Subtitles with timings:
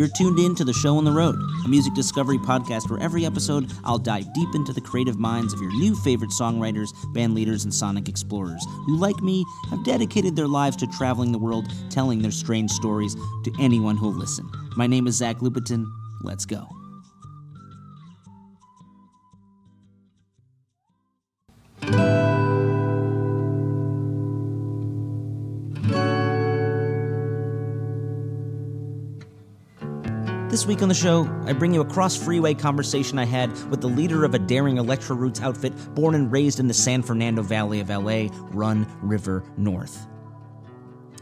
[0.00, 3.26] You're tuned in to The Show on the Road, a music discovery podcast where every
[3.26, 7.64] episode I'll dive deep into the creative minds of your new favorite songwriters, band leaders,
[7.64, 12.22] and sonic explorers who, like me, have dedicated their lives to traveling the world telling
[12.22, 14.50] their strange stories to anyone who'll listen.
[14.74, 15.84] My name is Zach Lupetin.
[16.22, 16.79] Let's go.
[30.60, 33.80] This week on the show, I bring you a cross freeway conversation I had with
[33.80, 37.40] the leader of a daring electro roots outfit born and raised in the San Fernando
[37.40, 40.09] Valley of LA, Run River North.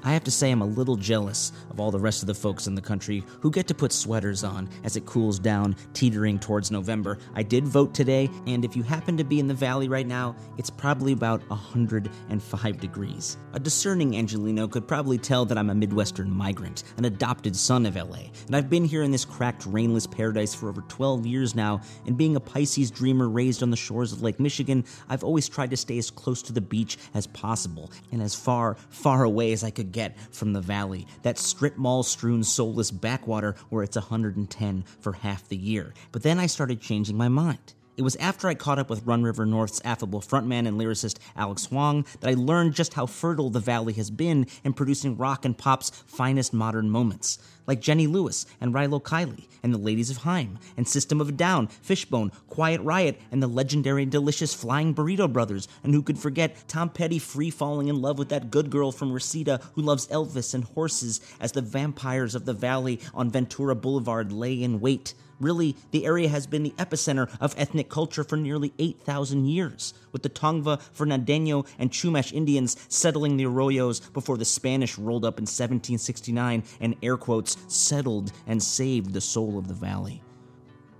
[0.04, 2.66] I have to say, I'm a little jealous of all the rest of the folks
[2.66, 6.70] in the country who get to put sweaters on as it cools down, teetering towards
[6.70, 7.18] November.
[7.34, 10.36] I did vote today, and if you happen to be in the valley right now,
[10.56, 13.36] it's probably about 105 degrees.
[13.52, 17.96] A discerning Angelino could probably tell that I'm a Midwestern migrant, an adopted son of
[17.96, 21.80] LA, and I've been here in this cracked, rainless paradise for over 12 years now,
[22.06, 25.70] and being a Pisces dreamer raised on the shores of Lake Michigan, I've always tried
[25.70, 29.64] to stay as close to the beach as possible, and as far, far away as
[29.64, 34.84] I could get from the valley, that strip mall strewn soulless backwater where it's 110
[35.00, 35.92] for half the year.
[36.12, 37.74] But then I started changing my mind.
[37.98, 41.66] It was after I caught up with Run River North's affable frontman and lyricist Alex
[41.66, 45.58] Hwang that I learned just how fertile the valley has been in producing rock and
[45.58, 50.58] pop's finest modern moments, like Jenny Lewis and Rilo Kiley and the Ladies of Haim
[50.76, 55.68] and System of a Down, Fishbone, Quiet Riot, and the legendary delicious Flying Burrito Brothers.
[55.84, 59.12] And who could forget Tom Petty free falling in love with that good girl from
[59.12, 64.32] Reseda who loves Elvis and horses as the vampires of the valley on Ventura Boulevard
[64.32, 65.14] lay in wait.
[65.40, 70.22] Really, the area has been the epicenter of ethnic culture for nearly 8,000 years, with
[70.22, 75.42] the Tongva, Fernandino, and Chumash Indians settling the arroyos before the Spanish rolled up in
[75.42, 80.22] 1769 and, air quotes, settled and saved the soul of the valley.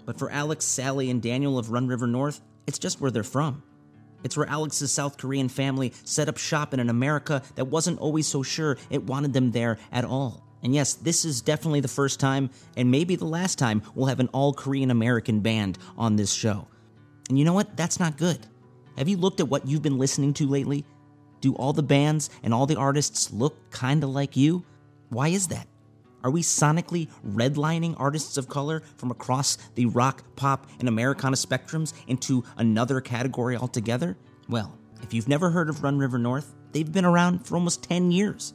[0.06, 3.62] But for Alex, Sally, and Daniel of Run River North, it's just where they're from.
[4.24, 8.26] It's where Alex's South Korean family set up shop in an America that wasn't always
[8.26, 10.47] so sure it wanted them there at all.
[10.62, 14.20] And yes, this is definitely the first time, and maybe the last time, we'll have
[14.20, 16.66] an all Korean American band on this show.
[17.28, 17.76] And you know what?
[17.76, 18.46] That's not good.
[18.96, 20.84] Have you looked at what you've been listening to lately?
[21.40, 24.64] Do all the bands and all the artists look kind of like you?
[25.10, 25.68] Why is that?
[26.24, 31.92] Are we sonically redlining artists of color from across the rock, pop, and Americana spectrums
[32.08, 34.16] into another category altogether?
[34.48, 38.10] Well, if you've never heard of Run River North, they've been around for almost 10
[38.10, 38.52] years.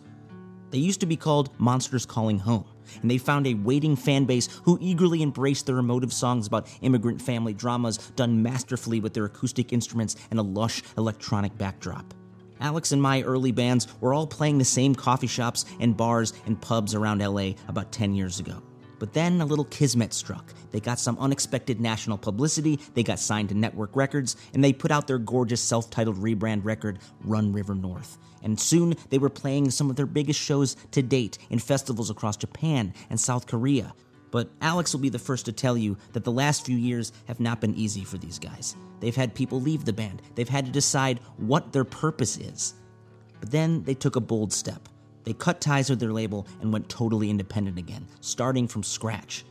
[0.73, 2.66] They used to be called Monsters Calling Home,
[3.00, 7.22] and they found a waiting fan base who eagerly embraced their emotive songs about immigrant
[7.22, 12.16] family dramas done masterfully with their acoustic instruments and a lush electronic backdrop.
[12.59, 16.59] Alex and my early bands were all playing the same coffee shops and bars and
[16.59, 18.59] pubs around LA about 10 years ago.
[19.03, 20.53] But then a little kismet struck.
[20.71, 24.91] They got some unexpected national publicity, they got signed to Nettwerk Records, and they put
[24.91, 29.71] out their gorgeous self titled rebrand record, Run River North and soon they were playing
[29.71, 33.93] some of their biggest shows to date in festivals across Japan and South Korea.
[34.31, 37.41] But Alex will be the first to tell you that the last few years have
[37.41, 38.77] not been easy for these guys.
[39.01, 42.73] They've had people leave the band, they've had to decide what their purpose is.
[43.41, 44.87] But then they took a bold step.
[45.23, 49.45] They cut ties with their label and went totally independent again, starting from scratch.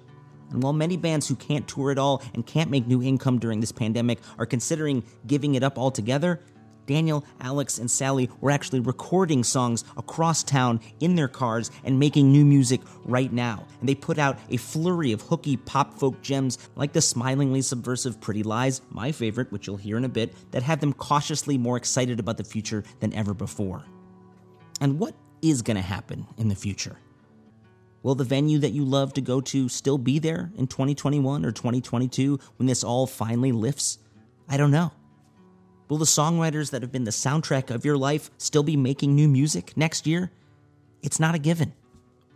[0.51, 3.61] And while many bands who can't tour at all and can't make new income during
[3.61, 6.41] this pandemic are considering giving it up altogether,
[6.87, 12.33] Daniel, Alex, and Sally were actually recording songs across town in their cars and making
[12.33, 13.65] new music right now.
[13.81, 18.21] And they put out a flurry of hooky pop folk gems like the smilingly subversive
[18.21, 21.77] Pretty Lies, my favorite, which you'll hear in a bit, that have them cautiously more
[21.77, 23.85] excited about the future than ever before.
[24.81, 26.97] And what is going to happen in the future?
[28.03, 31.53] Will the venue that you love to go to still be there in 2021 or
[31.53, 33.99] 2022 when this all finally lifts?
[34.49, 34.93] I don't know.
[35.89, 39.29] Will the songwriters that have been the soundtrack of your life still be making new
[39.29, 40.33] music next year?
[41.03, 41.75] It's not a given.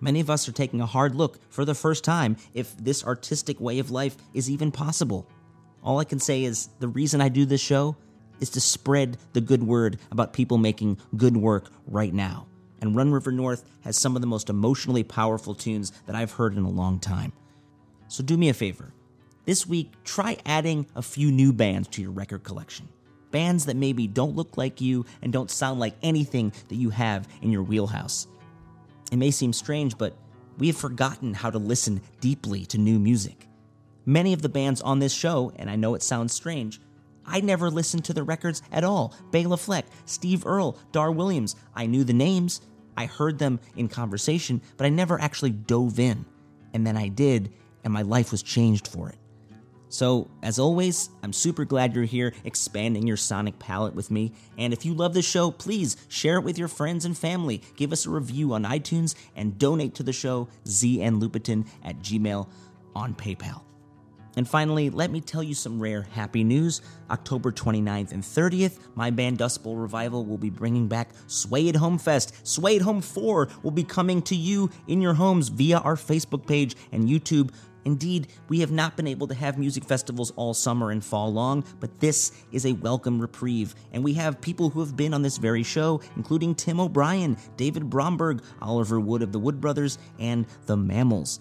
[0.00, 3.59] Many of us are taking a hard look for the first time if this artistic
[3.60, 5.27] way of life is even possible.
[5.83, 7.97] All I can say is the reason I do this show
[8.41, 12.47] is to spread the good word about people making good work right now.
[12.81, 16.57] And Run River North has some of the most emotionally powerful tunes that I've heard
[16.57, 17.33] in a long time.
[18.09, 18.93] So do me a favor.
[19.45, 22.89] This week, try adding a few new bands to your record collection
[23.31, 27.28] bands that maybe don't look like you and don't sound like anything that you have
[27.43, 28.27] in your wheelhouse.
[29.13, 30.17] It may seem strange, but
[30.59, 33.47] we have forgotten how to listen deeply to new music.
[34.07, 36.81] Many of the bands on this show, and I know it sounds strange,
[37.27, 39.15] I never listened to the records at all.
[39.31, 41.57] Bela Fleck, Steve Earle, Dar Williams.
[41.75, 42.61] I knew the names,
[42.97, 46.25] I heard them in conversation, but I never actually dove in.
[46.73, 47.53] And then I did,
[47.84, 49.17] and my life was changed for it.
[49.89, 54.33] So, as always, I'm super glad you're here expanding your sonic palette with me.
[54.59, 57.63] And if you love the show, please share it with your friends and family.
[57.77, 62.49] Give us a review on iTunes and donate to the show, znlupitin at gmail
[62.97, 63.66] on PayPal.
[64.36, 66.83] And finally, let me tell you some rare happy news.
[67.10, 71.77] October 29th and 30th, my band Dust Bowl Revival will be bringing back Sway at
[71.77, 72.47] Home Fest.
[72.47, 76.47] Sway at Home 4 will be coming to you in your homes via our Facebook
[76.47, 77.50] page and YouTube.
[77.86, 81.65] Indeed, we have not been able to have music festivals all summer and fall long,
[81.78, 83.77] but this is a welcome reprieve.
[83.92, 87.88] And we have people who have been on this very show, including Tim O'Brien, David
[87.88, 91.38] Bromberg, Oliver Wood of the Wood Brothers, and the Mammals.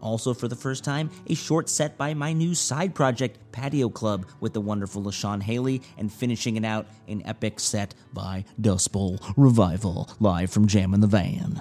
[0.00, 4.26] Also, for the first time, a short set by my new side project, Patio Club,
[4.40, 9.18] with the wonderful LaShawn Haley, and finishing it out, an epic set by Dust Bowl
[9.36, 11.60] Revival, live from Jam in the Van.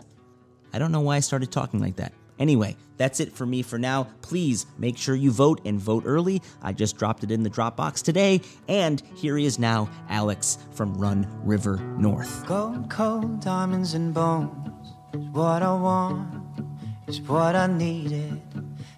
[0.74, 2.14] I don't know why I started talking like that.
[2.40, 4.04] Anyway, that's it for me for now.
[4.22, 6.42] Please make sure you vote and vote early.
[6.62, 8.42] I just dropped it in the Dropbox today.
[8.68, 12.46] And here he is now, Alex from Run River North.
[12.46, 14.68] Gold, cold diamonds and bones
[15.32, 16.47] what I want,
[17.08, 18.42] is what I needed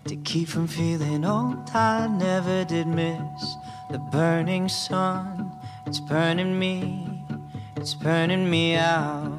[0.05, 1.69] to keep from feeling old.
[1.73, 3.55] I never did miss
[3.91, 5.51] the burning sun.
[5.85, 7.23] It's burning me,
[7.75, 9.31] it's burning me out.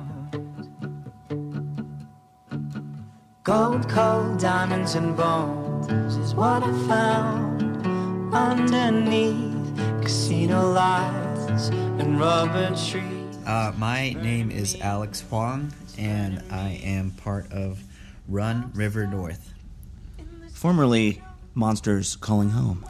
[3.42, 13.38] Gold, cold diamonds and bones is what I found underneath casino lights and rubber trees.
[13.46, 17.82] Uh, my name is Alex Hwang, and I am part of
[18.30, 19.52] Run River North.
[20.54, 21.20] Formerly
[21.54, 22.86] Monsters Calling Home.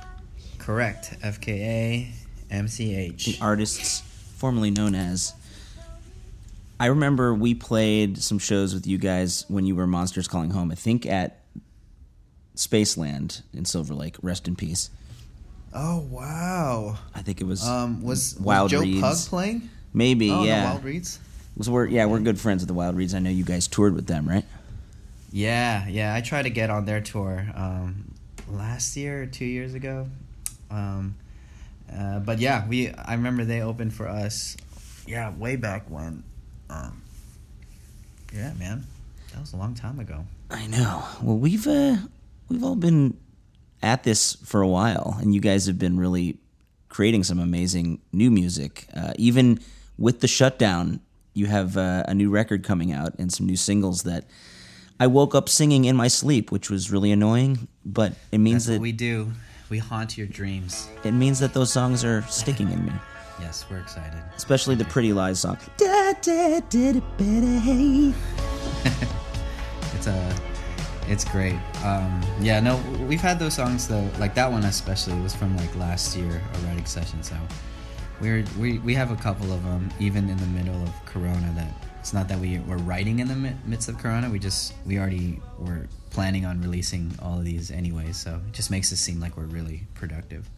[0.59, 1.15] Correct.
[1.23, 2.11] FKA
[2.51, 3.25] MCH.
[3.25, 4.01] The artists
[4.37, 5.33] formerly known as.
[6.79, 10.71] I remember we played some shows with you guys when you were Monsters Calling Home.
[10.71, 11.41] I think at
[12.57, 14.17] Spaceland in Silver Lake.
[14.23, 14.91] Rest in peace.
[15.73, 16.99] Oh wow!
[17.15, 19.01] I think it was Um, was, Wild was Joe Reeds.
[19.01, 19.71] Pug playing?
[19.95, 20.63] maybe Oh, yeah.
[20.65, 21.19] the Wild Reeds.
[21.61, 23.15] So we're yeah we're good friends with the Wild Reeds.
[23.15, 24.45] I know you guys toured with them, right?
[25.33, 26.15] Yeah, yeah.
[26.15, 28.15] I tried to get on their tour um,
[28.49, 30.09] last year two years ago,
[30.71, 31.15] um,
[31.93, 32.91] uh, but yeah, we.
[32.91, 34.57] I remember they opened for us.
[35.07, 36.25] Yeah, way back when.
[36.69, 37.03] Um,
[38.33, 38.87] yeah, man,
[39.33, 40.25] that was a long time ago.
[40.51, 41.05] I know.
[41.23, 41.97] Well, we've uh,
[42.49, 43.17] we've all been
[43.83, 46.39] at this for a while, and you guys have been really
[46.89, 48.87] creating some amazing new music.
[48.95, 49.61] Uh, even
[49.97, 51.01] with the shutdown,
[51.35, 54.25] you have uh, a new record coming out and some new singles that
[55.01, 57.67] I woke up singing in my sleep, which was really annoying.
[57.87, 59.33] But it means That's that we do.
[59.71, 60.89] We haunt your dreams.
[61.05, 62.93] it means that those songs are sticking in me.
[63.41, 64.21] Yes, we're excited.
[64.37, 65.57] Especially the Pretty Lies song.
[65.79, 68.13] Da, da, da, da, ba, da, hey.
[69.95, 70.37] It's a,
[71.09, 71.59] it's great.
[71.85, 72.77] Um, yeah, no,
[73.07, 74.09] we've had those songs though.
[74.19, 77.23] Like that one especially was from like last year, a writing session.
[77.23, 77.37] So
[78.19, 81.53] we're we we have a couple of them, even in the middle of Corona.
[81.55, 81.69] That
[82.01, 84.31] it's not that we were writing in the midst of Corona.
[84.31, 88.13] We just we already were planning on releasing all of these anyway.
[88.13, 90.49] So it just makes it seem like we're really productive.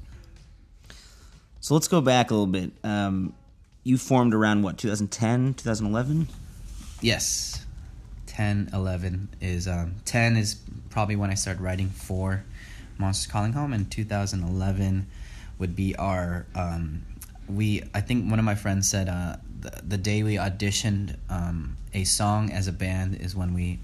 [1.60, 2.70] So let's go back a little bit.
[2.84, 3.34] Um,
[3.82, 6.28] you formed around what 2010, 2011?
[7.00, 7.66] Yes.
[8.26, 10.56] 10, 11 is um, 10 is
[10.90, 12.44] probably when I started writing for
[12.98, 15.06] Monsters Calling Home, and 2011
[15.58, 16.46] would be our.
[16.54, 17.02] Um,
[17.48, 21.76] we I think one of my friends said uh, the, the day we auditioned um,
[21.94, 23.78] a song as a band is when we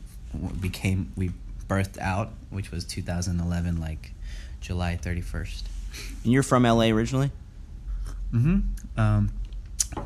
[0.60, 1.30] became we
[1.68, 4.12] birthed out, which was 2011, like
[4.60, 5.62] July 31st.
[6.24, 7.30] And you're from LA originally?
[8.32, 9.00] Mm-hmm.
[9.00, 9.30] Um,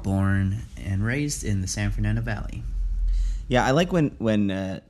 [0.02, 2.62] born and raised in the San Fernando Valley.
[3.48, 4.80] Yeah, I like when when uh,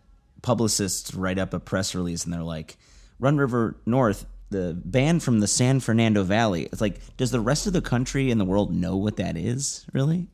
[0.43, 2.77] publicists write up a press release and they're like,
[3.19, 7.67] "Run River North, the band from the San Fernando Valley." It's like, does the rest
[7.67, 9.87] of the country and the world know what that is?
[9.93, 10.27] Really?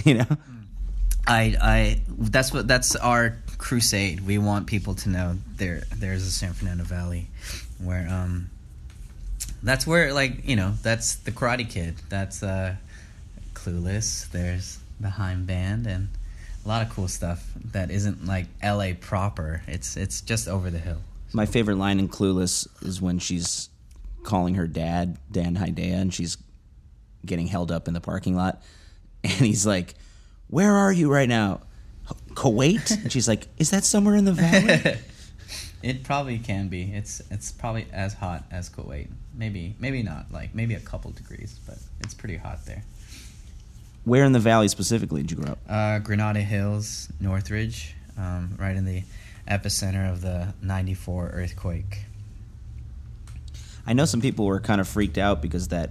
[0.04, 0.26] You know?
[1.26, 4.20] I, I, that's what that's our crusade.
[4.26, 7.26] We want people to know there, there's a San Fernando Valley,
[7.78, 8.48] where, um,
[9.62, 11.96] that's where like you know that's the Karate Kid.
[12.08, 12.76] That's uh,
[13.54, 14.30] Clueless.
[14.30, 16.08] There's the Haim Band and
[16.64, 18.94] a lot of cool stuff that isn't like L.A.
[18.94, 19.62] proper.
[19.66, 20.98] It's it's just over the hill.
[21.32, 23.68] My favorite line in Clueless is when she's
[24.22, 26.36] calling her dad Dan Hidea and she's
[27.24, 28.62] getting held up in the parking lot,
[29.24, 29.94] and he's like,
[30.48, 31.60] "Where are you right now?"
[32.34, 34.98] Kuwait, and she's like, "Is that somewhere in the valley?"
[35.82, 36.92] It probably can be.
[36.92, 39.08] It's it's probably as hot as Kuwait.
[39.34, 40.32] Maybe maybe not.
[40.32, 42.82] Like maybe a couple degrees, but it's pretty hot there.
[44.04, 45.58] Where in the valley specifically did you grow up?
[45.68, 49.02] Uh, Granada Hills, Northridge, um, right in the
[49.48, 52.04] epicenter of the 94 earthquake.
[53.86, 55.90] I know some people were kind of freaked out because that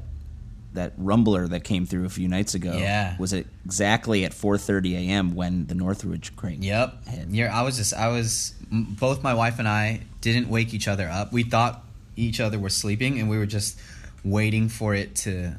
[0.77, 3.15] that rumbler that came through a few nights ago Yeah.
[3.19, 5.35] was exactly at 4:30 a.m.
[5.35, 6.59] when the Northridge quake.
[6.61, 7.07] Yep.
[7.07, 7.27] hit.
[7.29, 11.07] You're, I was just, I was, both my wife and I didn't wake each other
[11.09, 11.31] up.
[11.33, 11.83] We thought
[12.15, 13.79] each other were sleeping and we were just
[14.23, 15.55] waiting for it to,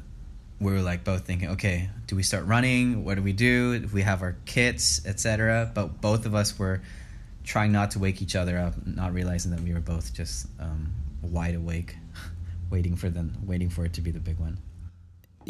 [0.59, 3.05] we were like both thinking, okay, do we start running?
[3.05, 3.73] What do we do?
[3.83, 5.71] If we have our kits, etc.
[5.73, 6.81] But both of us were
[7.43, 10.91] trying not to wake each other up, not realizing that we were both just um,
[11.21, 11.95] wide awake,
[12.69, 14.57] waiting for them, waiting for it to be the big one.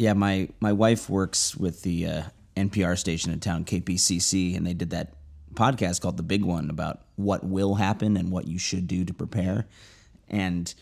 [0.00, 2.22] Yeah, my my wife works with the uh,
[2.56, 5.12] NPR station in town, KPCC, and they did that
[5.52, 9.12] podcast called The Big One about what will happen and what you should do to
[9.12, 9.66] prepare.
[10.26, 10.72] And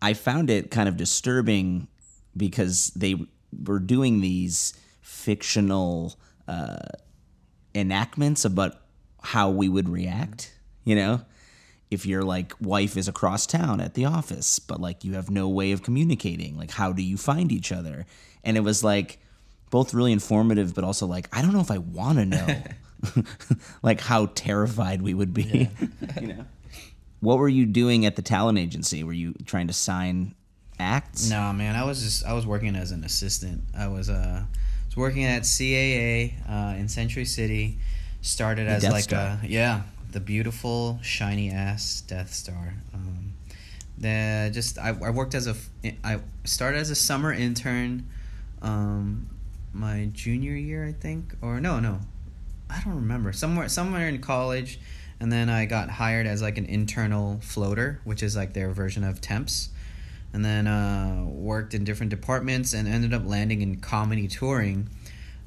[0.00, 1.88] I found it kind of disturbing
[2.36, 3.26] because they
[3.66, 6.76] were doing these fictional uh,
[7.74, 8.76] enactments about
[9.20, 10.56] how we would react.
[10.84, 11.22] You know,
[11.90, 15.48] if your like wife is across town at the office, but like you have no
[15.48, 18.06] way of communicating, like how do you find each other?
[18.44, 19.18] And it was like
[19.70, 22.62] both really informative, but also like I don't know if I want to know,
[23.82, 25.68] like how terrified we would be.
[26.20, 26.44] you know,
[27.20, 29.02] what were you doing at the talent agency?
[29.02, 30.34] Were you trying to sign
[30.78, 31.30] acts?
[31.30, 33.62] No, man, I was just I was working as an assistant.
[33.76, 34.44] I was uh
[34.94, 37.78] was working at CAA uh, in Century City.
[38.22, 39.38] Started as Death like Star.
[39.42, 39.82] a yeah,
[40.12, 42.74] the beautiful shiny ass Death Star.
[42.94, 43.34] Um,
[43.98, 45.54] the just I, I worked as a
[46.02, 48.06] I started as a summer intern,
[48.64, 49.28] um,
[49.72, 52.00] my junior year I think or no no,
[52.68, 53.32] I don't remember.
[53.32, 54.80] Somewhere somewhere in college,
[55.20, 59.04] and then I got hired as like an internal floater, which is like their version
[59.04, 59.68] of temps
[60.34, 64.90] and then uh, worked in different departments and ended up landing in comedy touring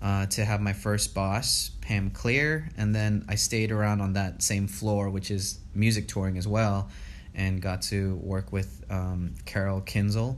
[0.01, 4.41] uh, to have my first boss pam clear and then i stayed around on that
[4.41, 6.89] same floor which is music touring as well
[7.35, 10.37] and got to work with um, carol kinzel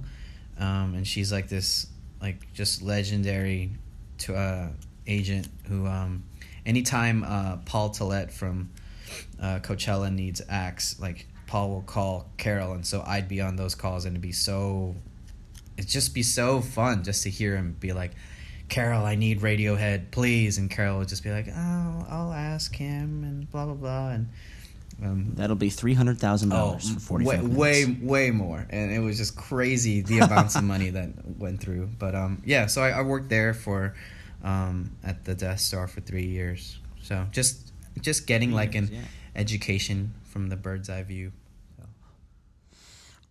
[0.57, 1.87] um, and she's like this
[2.21, 3.71] like just legendary
[4.19, 4.69] to, uh,
[5.07, 6.23] agent who um,
[6.65, 8.69] anytime uh, paul Tollett from
[9.41, 13.73] uh, Coachella needs acts, like Paul will call Carol, and so I'd be on those
[13.73, 14.95] calls, and it'd be so,
[15.77, 18.11] it'd just be so fun just to hear him be like,
[18.67, 23.23] Carol, I need Radiohead, please, and Carol would just be like, oh, I'll ask him,
[23.23, 24.29] and blah blah blah, and
[25.03, 27.55] um, That'll be three hundred thousand oh, dollars for forty way, minutes.
[27.55, 31.89] way way more, and it was just crazy the amounts of money that went through.
[31.97, 33.95] But um, yeah, so I, I worked there for,
[34.43, 36.79] um, at the Death Star for three years.
[37.01, 39.01] So just just getting like an yeah.
[39.35, 41.31] education from the bird's eye view.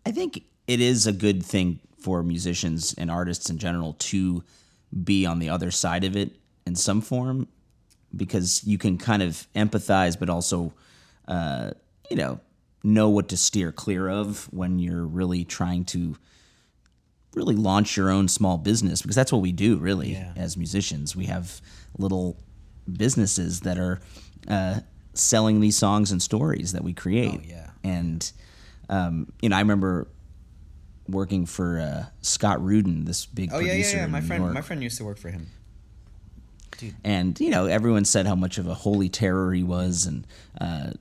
[0.07, 4.43] I think it is a good thing for musicians and artists in general to
[5.05, 7.47] be on the other side of it in some form
[8.17, 10.73] because you can kind of empathize but also
[11.29, 11.71] uh,
[12.11, 12.41] you know
[12.83, 16.17] know what to steer clear of when you're really trying to
[17.35, 20.33] really launch your own small business because that's what we do really Yeah.
[20.37, 21.61] as musicians we have
[21.99, 22.37] little
[22.91, 24.01] businesses that are
[24.49, 24.81] uh,
[25.13, 27.71] selling these songs and stories that we create Oh, yeah.
[27.85, 28.33] and
[28.89, 30.09] um, you know i remember
[31.09, 34.05] working for uh, scott rudin this big Oh yeah, producer yeah, yeah.
[34.07, 34.55] in My friend, York.
[34.55, 35.49] my friend used to work for him.
[36.79, 36.95] Dude.
[37.03, 40.25] and you know everyone said how much of a holy terror he was and
[40.61, 40.93] uh,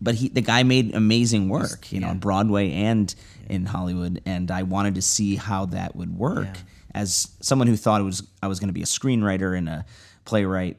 [0.00, 3.14] but he the guy made amazing work you know on broadway and
[3.48, 6.60] in hollywood and i wanted to see how that would work Yeah.
[7.02, 9.84] as someone who thought it was i was going to be a screenwriter and a
[10.24, 10.78] playwright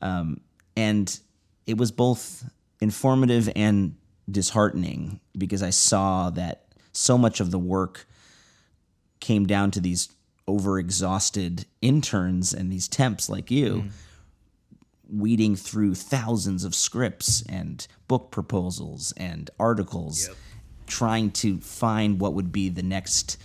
[0.00, 0.40] um,
[0.76, 1.18] and
[1.66, 2.44] it was both
[2.80, 3.96] informative and
[4.30, 8.06] disheartening because i saw that so much of the work
[9.20, 10.08] came down to these
[10.48, 13.84] overexhausted interns and these temps like you
[15.10, 20.28] weeding through thousands of scripts and book proposals and articles
[20.86, 23.36] trying to find what would be the next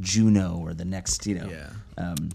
[0.00, 1.48] Juno or the next you know
[1.98, 2.30] um,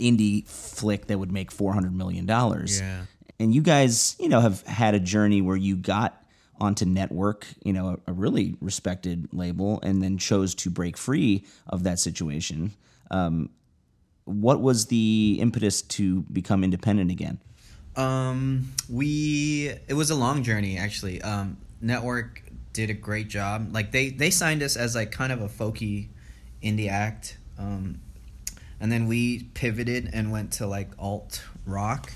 [0.00, 2.80] indie flick that would make 400 million dollars.
[2.80, 3.02] Yeah.
[3.40, 6.22] and you guys you know have had a journey where you got
[6.60, 11.44] onto Nettwerk you know a, a really respected label and then chose to break free
[11.68, 12.72] of that situation.
[13.10, 13.50] Um,
[14.24, 17.38] what was the impetus to become independent again
[17.96, 21.22] Um, we it was a long journey actually.
[21.22, 22.40] Um, Nettwerk
[22.72, 23.68] did a great job.
[23.72, 26.08] Like they they signed us as like kind of a folky
[26.62, 27.38] indie act.
[27.58, 28.00] Um,
[28.80, 32.12] and then we pivoted and went to like alt rock,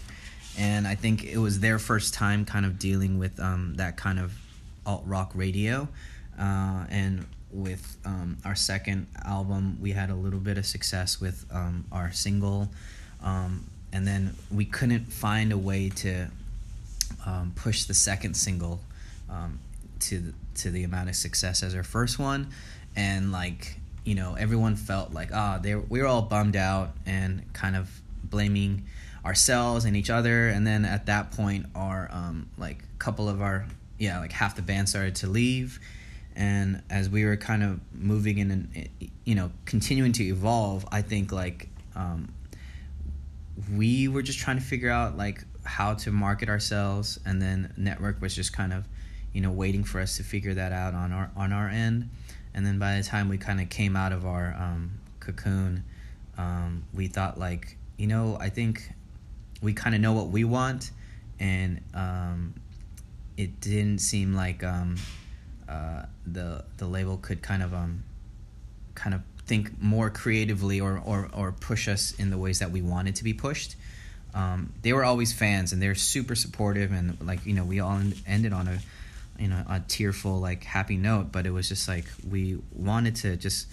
[0.58, 4.18] and I think it was their first time kind of dealing with um, that kind
[4.18, 4.34] of
[4.84, 5.88] alt rock radio,
[6.38, 11.46] uh, and with um, our second album, we had a little bit of success with
[11.50, 12.70] um, our single,
[13.22, 16.26] um, and then we couldn't find a way to
[17.26, 18.80] um, push the second single
[19.28, 19.58] um,
[20.00, 22.48] to to the amount of success as our first one,
[22.96, 27.42] and like you know everyone felt like ah they we were all bummed out and
[27.52, 28.84] kind of blaming
[29.24, 30.48] ourselves and each other.
[30.48, 33.66] And then at that point our um, like couple of our
[33.98, 35.80] yeah like half the band started to leave.
[36.36, 38.88] And as we were kind of moving in and
[39.24, 42.32] you know continuing to evolve i think like um,
[43.74, 48.20] we were just trying to figure out like how to market ourselves and then Nettwerk
[48.20, 48.86] was just kind of
[49.32, 52.08] you know waiting for us to figure that out on our on our end.
[52.52, 55.84] And then by the time we kind of came out of our um, cocoon
[56.40, 58.90] um, we thought like you know i think
[59.62, 60.90] we kind of know what we want
[61.38, 62.54] and um,
[63.36, 64.96] it didn't seem like um,
[65.68, 68.02] uh, the the label could kind of um,
[68.94, 72.82] kind of think more creatively or, or, or push us in the ways that we
[72.82, 73.74] wanted to be pushed.
[74.32, 78.00] Um, they were always fans and they're super supportive and like you know we all
[78.28, 78.78] ended on a
[79.40, 83.36] you know a tearful like happy note but it was just like we wanted to
[83.36, 83.66] just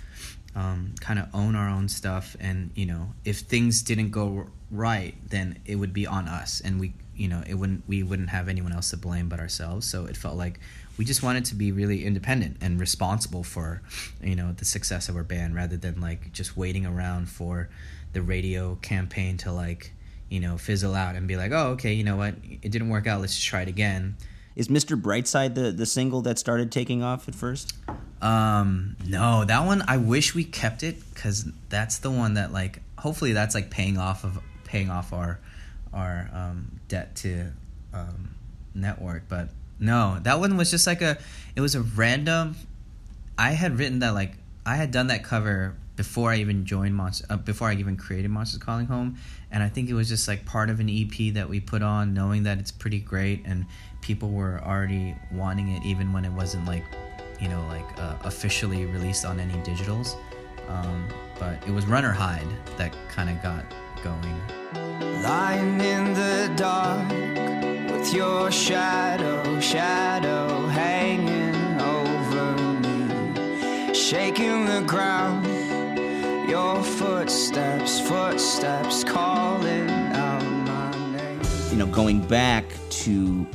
[0.56, 5.14] um, kind of own our own stuff and you know if things didn't go right
[5.30, 8.50] then it would be on us and we you know it wouldn't we wouldn't have
[8.50, 10.60] anyone else to blame but ourselves so it felt like
[10.98, 13.82] we just wanted to be really independent and responsible for
[14.22, 17.70] you know the success of our band rather than like just waiting around for
[18.14, 19.92] the radio campaign to like
[20.30, 22.36] you know fizzle out and be like oh okay you know what?
[22.44, 23.22] It didn't work out.
[23.22, 24.18] Let's just try it again.
[24.56, 27.74] Is mr brightside the the single that started taking off at first?
[28.22, 32.82] Um no that one i wish we kept it because that's the one that like
[32.98, 35.40] hopefully that's like paying off of paying off our
[35.94, 37.52] our um, debt to
[37.94, 38.36] um,
[38.76, 41.18] Nettwerk but no, that one was just like a.
[41.56, 42.56] It was a random.
[43.38, 44.34] I had written that like
[44.66, 47.26] I had done that cover before I even joined Monster.
[47.30, 49.18] Uh, before I even created Monsters Calling Home,
[49.52, 52.14] and I think it was just like part of an EP that we put on,
[52.14, 53.66] knowing that it's pretty great and
[54.02, 56.84] people were already wanting it, even when it wasn't like,
[57.42, 60.16] you know, like uh, officially released on any digitals.
[60.68, 61.08] Um,
[61.40, 63.64] but it was Run or Hide that kind of got
[64.04, 65.22] going.
[65.24, 67.77] Lying in the dark
[68.08, 75.46] with your shadow, shadow hanging over me, shaking the ground.
[76.50, 81.42] Your footsteps, footsteps calling out my name.
[81.70, 83.46] You know, going back to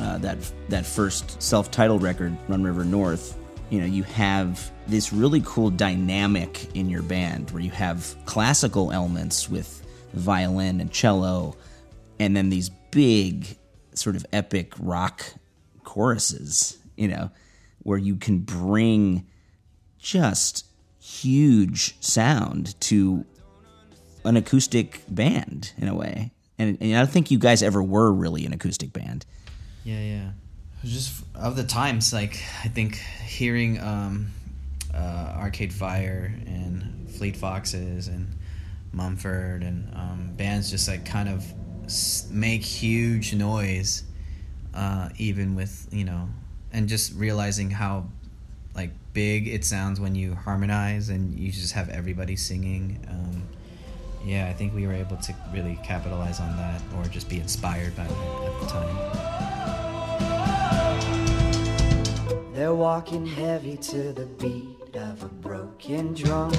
[0.00, 0.38] uh, that
[0.70, 3.38] that first self-titled record, Run River North,
[3.70, 8.90] you know, you have this really cool dynamic in your band where you have classical
[8.90, 11.54] elements with violin and cello,
[12.18, 13.56] and then these big,
[13.94, 15.24] sort of epic rock
[15.84, 17.30] choruses, you know,
[17.82, 19.26] where you can bring
[19.98, 20.66] just
[21.00, 23.24] huge sound to
[24.24, 26.32] an acoustic band in a way.
[26.58, 29.26] And, and I don't think you guys ever were really an acoustic band.
[29.84, 30.30] Yeah, yeah.
[30.84, 34.28] Just of the times, like I think hearing um,
[34.94, 38.28] uh, Arcade Fire and Fleet Foxes and
[38.92, 41.44] Mumford and um, bands just like kind of
[42.30, 44.04] make huge noise,
[44.74, 46.28] uh, even with you know,
[46.72, 48.06] and just realizing how
[48.74, 53.04] like big it sounds when you harmonize and you just have everybody singing.
[53.08, 53.42] Um,
[54.24, 57.94] yeah, I think we were able to really capitalize on that, or just be inspired
[57.94, 58.96] by that at the time.
[62.54, 66.52] They're walking heavy to the beat of a broken drum.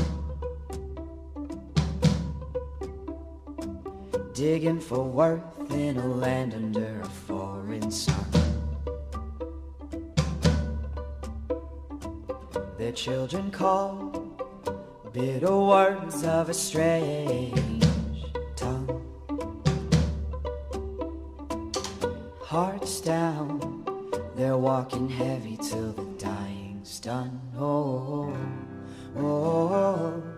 [4.35, 8.25] Digging for worth in a land under a foreign sun.
[12.77, 14.11] Their children call
[15.13, 17.85] bitter words of a strange
[18.57, 19.01] tongue.
[22.41, 23.85] Hearts down,
[24.35, 27.39] they're walking heavy till the dying's done.
[27.57, 28.37] Oh, oh,
[29.15, 29.21] oh.
[29.21, 30.34] oh, oh.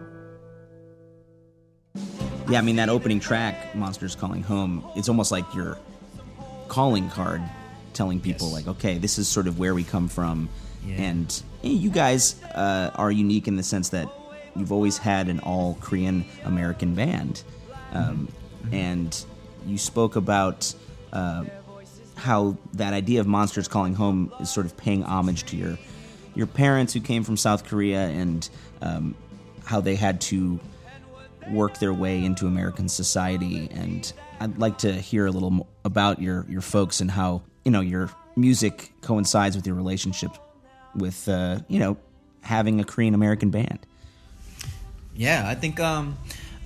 [2.50, 5.78] Yeah, I mean that opening track, "Monsters Calling Home," it's almost like your
[6.70, 7.42] calling card,
[7.94, 8.54] telling people yes.
[8.54, 10.48] like, "Okay, this is sort of where we come from,"
[10.86, 10.96] yeah.
[10.96, 14.08] and hey, you guys uh, are unique in the sense that
[14.56, 17.44] you've always had an all Korean American band,
[17.92, 18.30] um,
[18.64, 18.74] mm-hmm.
[18.74, 19.26] and
[19.66, 20.74] you spoke about.
[21.12, 21.46] Uh,
[22.16, 25.78] how that idea of monsters calling home is sort of paying homage to your
[26.34, 28.50] your parents who came from South Korea and
[28.82, 29.16] um,
[29.66, 30.60] how they had to
[31.52, 33.70] work their way into American society.
[33.72, 37.82] And I'd like to hear a little about your your folks and how you know
[37.82, 40.32] your music coincides with your relationship
[40.96, 41.98] with uh, you know
[42.42, 43.80] having a Korean American band.
[45.16, 46.18] Yeah, I think um,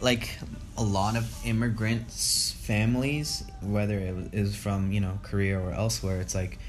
[0.01, 0.37] like
[0.77, 6.35] a lot of immigrants families, whether it is from you know Korea or elsewhere, it's
[6.35, 6.59] like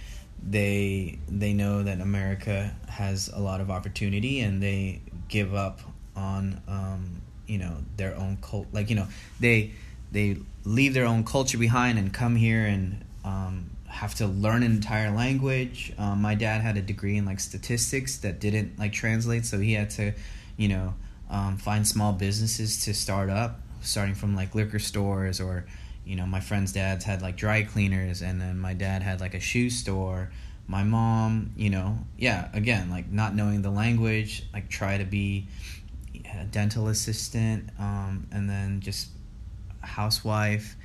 [0.43, 5.81] they they know that America has a lot of opportunity and they give up
[6.17, 9.07] on um, you know their own cult like you know
[9.41, 9.73] they
[10.13, 14.73] they leave their own culture behind and come here and um, have to learn an
[14.73, 15.93] entire language.
[15.99, 19.75] Um, my dad had a degree in like statistics that didn't like translate, so he
[19.75, 20.13] had to,
[20.57, 20.95] you know,
[21.31, 25.67] um, find small businesses to start up, starting from like liquor stores or,
[26.05, 29.35] you know, my friends' dads had like dry cleaners, and then my dad had like
[29.35, 30.31] a shoe store.
[30.67, 35.49] My mom, you know, yeah, again, like not knowing the language, like try to be
[36.41, 39.09] a dental assistant, um, and then just
[39.81, 40.77] housewife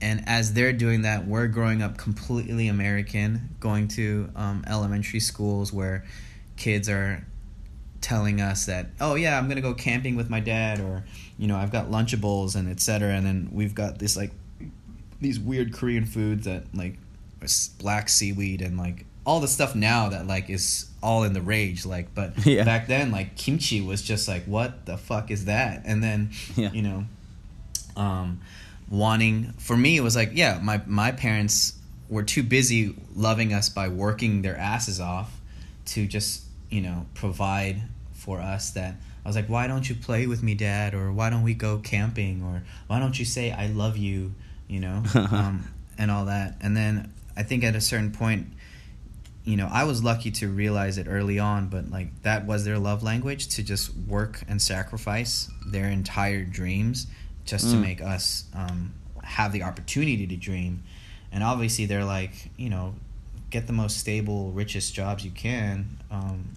[0.00, 5.72] and as they're doing that, we're growing up completely American, going to um, elementary schools
[5.72, 6.04] where
[6.56, 7.26] kids are
[8.02, 11.04] telling us that, oh yeah, I'm gonna go camping with my dad, or
[11.38, 13.14] you know, I've got Lunchables and etc.
[13.14, 14.32] And then we've got this like
[15.20, 16.98] these weird Korean foods that like
[17.78, 21.84] black seaweed and like all the stuff now that like is all in the rage
[21.84, 22.64] like but yeah.
[22.64, 25.82] back then like kimchi was just like what the fuck is that?
[25.84, 26.70] And then yeah.
[26.72, 27.04] you know
[27.96, 28.40] um
[28.88, 31.74] wanting for me it was like yeah my my parents
[32.08, 35.40] were too busy loving us by working their asses off
[35.86, 40.28] to just you know provide for us that I was like why don't you play
[40.28, 40.94] with me dad?
[40.94, 42.44] Or why don't we go camping?
[42.44, 44.34] Or why don't you say I love you?
[44.68, 45.02] You know?
[45.14, 46.56] Um, and all that.
[46.60, 48.48] And then I think at a certain point
[49.46, 52.78] you know I was lucky to realize it early on but like that was their
[52.78, 57.06] love language to just work and sacrifice their entire dreams
[57.46, 57.70] just mm.
[57.70, 58.92] to make us um,
[59.26, 60.82] have the opportunity to dream.
[61.32, 62.94] And obviously, they're like, you know,
[63.50, 65.98] get the most stable, richest jobs you can.
[66.10, 66.52] Um,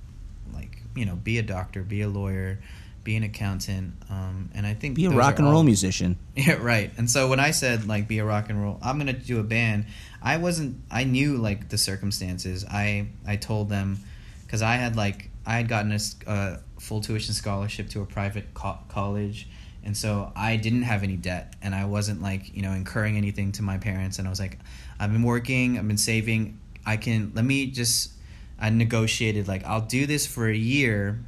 [0.54, 2.60] like, you know, be a doctor, be a lawyer,
[3.04, 3.93] be an accountant.
[4.10, 6.17] Um, and I think be a rock and roll musician.
[6.36, 6.91] Yeah, right.
[6.97, 9.43] And so when I said like be a rock and roll, I'm gonna do a
[9.43, 9.86] band.
[10.21, 10.82] I wasn't.
[10.91, 12.65] I knew like the circumstances.
[12.65, 13.99] I I told them
[14.45, 18.79] because I had like I had gotten a, full tuition scholarship to a private co-
[18.88, 19.47] college
[19.84, 23.51] and so I didn't have any debt and I wasn't like you know incurring anything
[23.53, 24.58] to my parents and I was like
[24.99, 28.12] I've been working I've been saving I can let me just
[28.60, 31.19] I negotiated like I'll do this for a year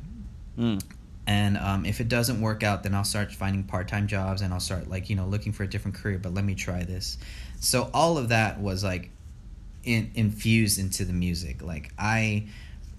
[0.57, 0.81] mm.
[1.27, 4.59] and um, if it doesn't work out then I'll start finding part-time jobs and I'll
[4.59, 7.17] start like you know looking for a different career but let me try this
[7.61, 9.11] so all of that was like
[9.83, 11.61] in, infused into the music.
[11.61, 12.47] Like I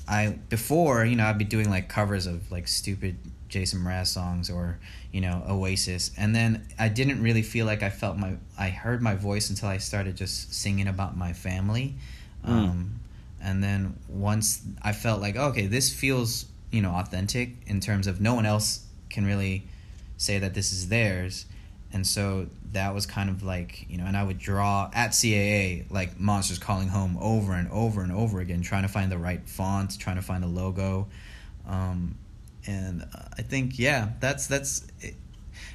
[0.09, 3.17] I before you know I'd be doing like covers of like stupid
[3.49, 4.79] Jason Mraz songs or
[5.11, 9.03] you know Oasis, and then I didn't really feel like I felt my I heard
[9.03, 11.97] my voice until I started just singing about my family,
[12.47, 12.51] mm.
[12.51, 13.01] um,
[13.43, 18.21] and then once I felt like okay, this feels you know authentic in terms of
[18.21, 19.67] no one else can really
[20.19, 21.47] say that this is theirs,
[21.93, 25.91] and so that was kind of like you know, and I would draw at CAA
[25.91, 29.47] like monsters calling home over and over and over again, trying to find the right
[29.49, 31.09] font, trying to find a logo.
[31.69, 32.17] Um,
[32.67, 35.15] and uh, I think yeah, that's that's, it.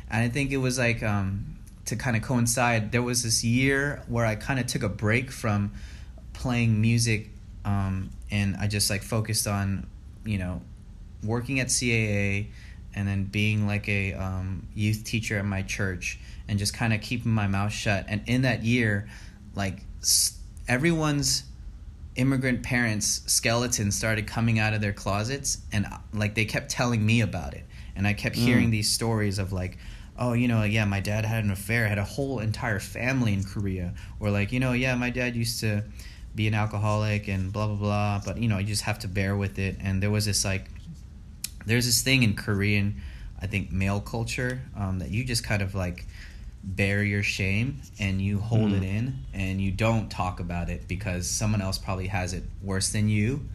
[0.09, 2.91] and I think it was like um, to kind of coincide.
[2.91, 5.71] There was this year where I kind of took a break from
[6.33, 7.29] playing music,
[7.63, 9.87] um, and I just like focused on
[10.25, 10.61] you know
[11.23, 12.47] working at CAA
[12.95, 17.01] and then being like a um, youth teacher at my church and just kind of
[17.01, 18.05] keeping my mouth shut.
[18.07, 19.07] And in that year,
[19.55, 19.81] like
[20.67, 21.43] everyone's
[22.15, 27.21] immigrant parents' skeletons started coming out of their closets, and like they kept telling me
[27.21, 28.71] about it, and I kept hearing mm.
[28.71, 29.77] these stories of like,
[30.17, 33.43] oh, you know, yeah, my dad had an affair, had a whole entire family in
[33.43, 35.83] Korea, or like, you know, yeah, my dad used to
[36.33, 39.35] be an alcoholic and blah blah blah, but you know, you just have to bear
[39.35, 39.75] with it.
[39.79, 40.69] And there was this like,
[41.65, 43.01] there's this thing in Korean,
[43.39, 46.05] I think male culture um, that you just kind of like
[46.63, 48.77] bear your shame and you hold mm.
[48.77, 52.89] it in and you don't talk about it because someone else probably has it worse
[52.89, 53.47] than you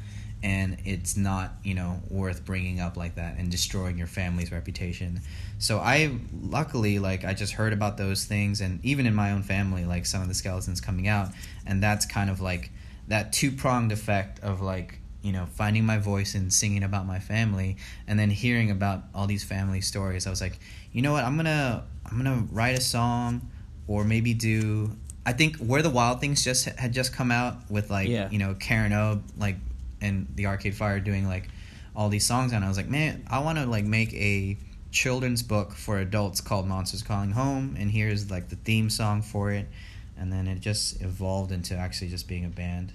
[0.43, 5.21] and it's not you know worth bringing up like that and destroying your family's reputation.
[5.59, 9.43] So i luckily like i just heard about those things and even in my own
[9.43, 11.29] family like some of the skeletons coming out
[11.67, 12.71] and that's kind of like
[13.09, 17.77] that two-pronged effect of like you know finding my voice and singing about my family
[18.07, 20.27] and then hearing about all these family stories.
[20.27, 20.59] I was like
[20.93, 21.25] you know what?
[21.25, 23.51] I'm gonna I'm gonna write a song,
[23.87, 24.92] or maybe do.
[25.25, 28.29] I think where the wild things just had just come out with like yeah.
[28.31, 29.57] you know Karen O like
[30.01, 31.48] and the Arcade Fire doing like
[31.96, 34.59] all these songs, and I was like, man, I want to like make a
[34.90, 39.51] children's book for adults called Monsters Calling Home, and here's like the theme song for
[39.51, 39.66] it,
[40.18, 42.92] and then it just evolved into actually just being a band.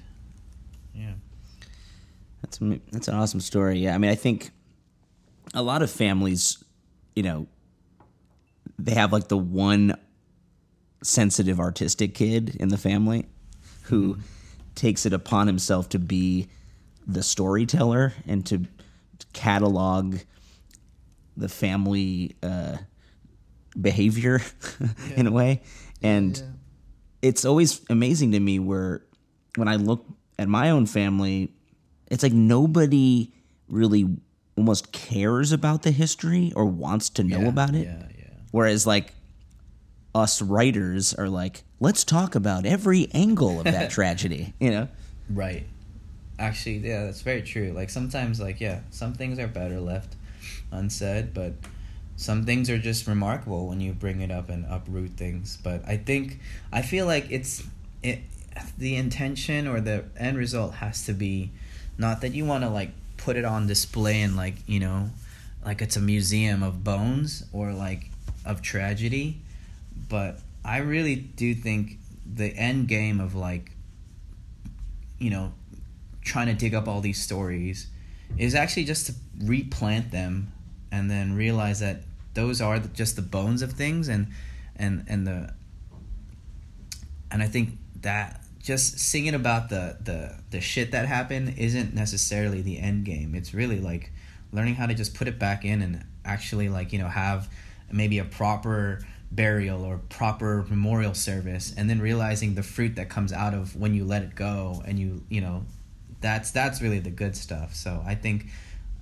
[0.94, 1.14] Yeah,
[2.44, 2.60] that's
[2.92, 3.80] that's an awesome story.
[3.80, 4.52] Yeah, I mean, I think
[5.56, 6.64] a lot of families,
[7.16, 7.48] you know,
[8.80, 9.96] they have like the one
[11.04, 13.26] sensitive artistic kid in the family
[13.84, 14.22] who mm-hmm.
[14.76, 16.48] takes it upon himself to be
[17.06, 18.66] the storyteller and to
[19.34, 20.18] catalog
[21.38, 22.78] the family uh,
[23.80, 24.42] behavior
[25.16, 25.62] in a way.
[26.02, 26.42] And
[27.22, 29.04] it's always amazing to me where
[29.56, 30.06] when I look
[30.38, 31.54] at my own family,
[32.08, 33.34] it's like nobody
[33.70, 34.18] really
[34.56, 37.86] almost cares about the history or wants to know Yeah, about it.
[37.86, 38.07] Yeah, yeah.
[38.58, 39.14] Whereas like
[40.16, 44.88] us writers are like, let's talk about every angle of that tragedy, you know?
[45.30, 45.68] Right.
[46.40, 47.72] Actually, yeah, that's very true.
[47.72, 50.16] Like sometimes, like yeah, some things are better left
[50.72, 51.54] unsaid, but
[52.16, 55.60] some things are just remarkable when you bring it up and uproot things.
[55.64, 56.40] But I think
[56.74, 57.64] I feel like it's
[58.02, 58.22] it
[58.76, 61.52] the intention or the end result has to be
[62.00, 65.12] not that you want to like put it on display and like you know
[65.64, 68.10] like it's a museum of bones or like
[68.48, 69.42] of tragedy
[70.10, 73.72] but i really do think the end game of like
[75.20, 75.52] you know
[76.24, 77.88] trying to dig up all these stories
[78.38, 80.52] is actually just to replant them
[80.92, 82.02] and then realize that
[82.34, 84.28] those are just the bones of things and
[84.76, 85.54] and and the
[87.32, 92.62] and I think that just singing about the the the shit that happened isn't necessarily
[92.62, 93.36] the end game.
[93.36, 94.12] It's really like
[94.52, 97.50] learning how to just put it back in and actually like you know have
[97.92, 99.00] maybe a proper
[99.32, 103.94] burial or proper memorial service and then realizing the fruit that comes out of when
[103.94, 105.64] you let it go and you you know
[106.22, 107.76] that's that's really the good stuff.
[107.76, 108.48] So i think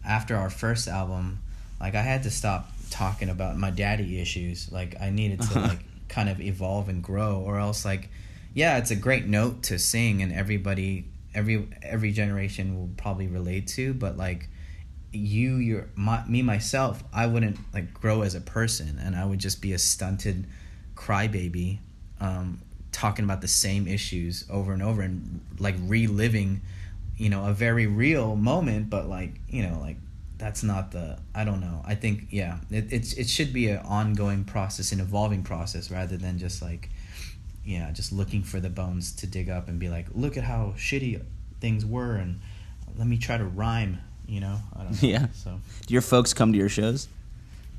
[0.06, 1.40] after our first album
[1.80, 4.72] like i had to stop talking about my daddy issues.
[4.72, 8.10] Like i needed to like kind of evolve and grow or else like
[8.54, 13.68] yeah it's a great note to sing and everybody every every generation will probably relate
[13.68, 14.48] to but like
[15.16, 19.40] you your my, me myself i wouldn't like grow as a person and i would
[19.40, 20.46] just be a stunted
[20.96, 21.80] crybaby
[22.20, 26.62] um, talking about the same issues over and over and like reliving
[27.18, 29.98] you know a very real moment but like you know like
[30.38, 31.82] that's not the i don't know.
[31.86, 36.18] I think yeah it, it's it should be an ongoing process an evolving process rather
[36.18, 36.90] than just like
[37.64, 40.74] yeah just looking for the bones to dig up and be like look at how
[40.78, 41.22] shitty
[41.60, 42.40] things were and
[42.98, 45.28] let me try to rhyme you know i don't know Yeah.
[45.34, 47.08] so Do your folks come to your shows?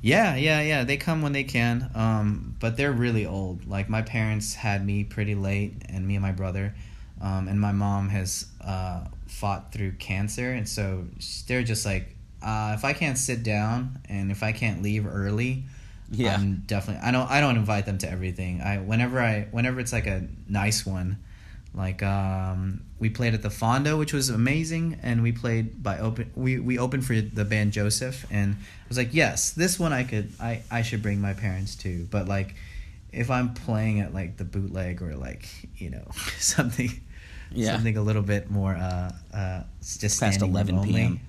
[0.01, 0.83] yeah, yeah, yeah.
[0.83, 1.89] They come when they can.
[1.95, 3.67] Um, but they're really old.
[3.67, 6.75] Like my parents had me pretty late, and me and my brother,
[7.19, 11.05] um, and my mom has uh, fought through cancer, and so
[11.47, 15.63] they're just like, uh, if I can't sit down and if I can't leave early,
[16.11, 16.35] Yeah.
[16.35, 17.01] I'm definitely.
[17.05, 17.29] I don't.
[17.29, 18.61] I don't invite them to everything.
[18.61, 21.17] I whenever I whenever it's like a nice one,
[21.77, 26.31] like um, we played at the Fonda, which was amazing, and we played by open.
[26.35, 30.03] We we opened for the band Joseph, and I was like, yes, this one I
[30.03, 30.31] could.
[30.39, 32.55] I I should bring my parents to, but like.
[33.13, 36.05] If I'm playing at like the bootleg or like you know
[36.39, 36.91] something,
[37.51, 37.71] Yeah.
[37.71, 40.93] something a little bit more uh uh just Past 11 room only.
[40.93, 41.19] PM.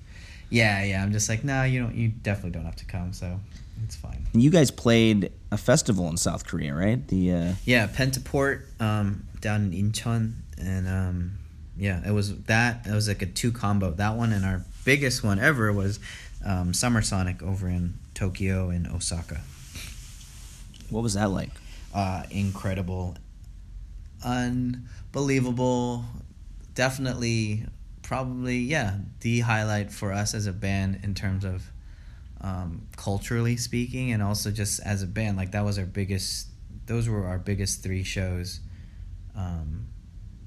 [0.49, 1.01] Yeah, yeah.
[1.01, 1.95] I'm just like, no, you don't.
[1.95, 3.13] You definitely don't have to come.
[3.13, 3.39] So
[3.85, 4.27] it's fine.
[4.33, 7.07] You guys played a festival in South Korea, right?
[7.07, 11.31] The uh, Yeah, Pentaport um, down in Incheon, and um,
[11.77, 12.85] yeah, it was that.
[12.85, 13.91] It was like a two combo.
[13.91, 15.99] That one and our biggest one ever was
[16.45, 19.41] um, Summer Sonic over in Tokyo and Osaka.
[20.89, 21.51] what was that like?
[21.93, 23.15] Uh, incredible,
[24.23, 26.03] unbelievable.
[26.75, 27.65] Definitely,
[28.03, 31.69] probably, yeah, the highlight for us as a band in terms of
[32.41, 35.37] um, culturally speaking, and also just as a band.
[35.37, 36.47] Like that was our biggest.
[36.85, 38.59] Those were our biggest three shows.
[39.39, 39.87] Um,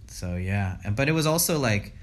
[0.07, 1.95] so yeah, and but it was also like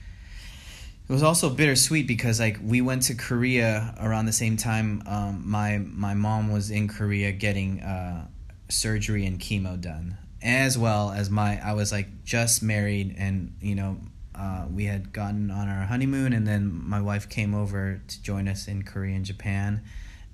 [1.08, 5.04] it was also bittersweet because like we went to Korea around the same time.
[5.06, 8.28] Um, my my mom was in Korea getting uh,
[8.69, 13.75] surgery and chemo done, as well as my I was like just married and you
[13.75, 13.97] know
[14.36, 18.47] uh, we had gotten on our honeymoon and then my wife came over to join
[18.47, 19.82] us in Korea and Japan,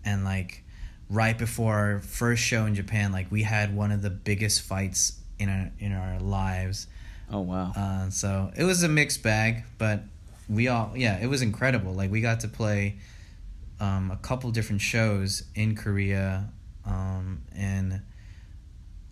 [0.04, 0.64] and like
[1.10, 5.20] right before our first show in Japan, like we had one of the biggest fights
[5.40, 6.88] in our in our lives.
[7.32, 7.72] Oh wow.
[7.76, 10.04] Uh, so it was a mixed bag, but
[10.48, 11.94] we all yeah, it was incredible.
[11.94, 12.98] Like we got to play
[13.80, 16.50] um, a couple different shows in Korea,
[16.86, 18.02] um, and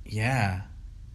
[0.06, 0.62] yeah,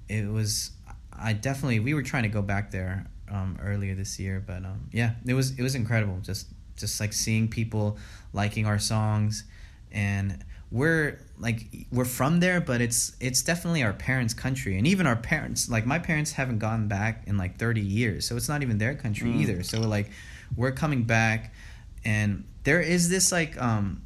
[0.08, 0.72] it was.
[1.20, 4.88] I definitely we were trying to go back there um, earlier this year, but um,
[4.92, 6.18] yeah, it was it was incredible.
[6.22, 7.98] Just just like seeing people
[8.32, 9.44] liking our songs,
[9.90, 15.06] and we're like we're from there, but it's it's definitely our parents' country, and even
[15.06, 18.62] our parents like my parents haven't gone back in like thirty years, so it's not
[18.62, 19.62] even their country either.
[19.62, 20.10] So like
[20.56, 21.54] we're coming back,
[22.04, 24.02] and there is this like um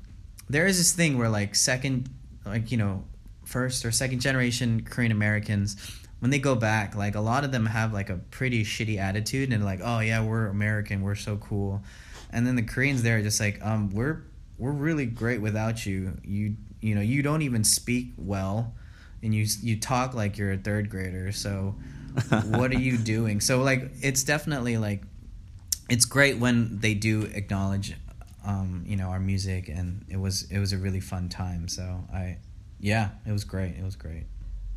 [0.48, 2.10] there is this thing where like second
[2.44, 3.04] like you know
[3.44, 5.76] first or second generation Korean Americans
[6.20, 9.52] when they go back, like a lot of them have like a pretty shitty attitude
[9.52, 11.82] and like, oh yeah, we're American, we're so cool,
[12.30, 14.22] and then the Koreans there are just like, um, we're
[14.56, 16.16] we're really great without you.
[16.22, 18.74] You you know you don't even speak well,
[19.22, 21.32] and you you talk like you're a third grader.
[21.32, 21.76] So
[22.44, 23.40] what are you doing?
[23.40, 25.02] So like it's definitely like
[25.88, 27.94] it's great when they do acknowledge
[28.44, 32.02] um, you know our music and it was it was a really fun time so
[32.12, 32.38] i
[32.80, 34.24] yeah it was great it was great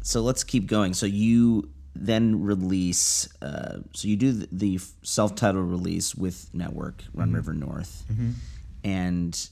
[0.01, 0.93] so let's keep going.
[0.93, 3.27] So you then release.
[3.41, 7.35] Uh, so you do the, the self-titled release with Nettwerk Run Mm-hmm.
[7.35, 8.03] River North,
[8.83, 9.49] and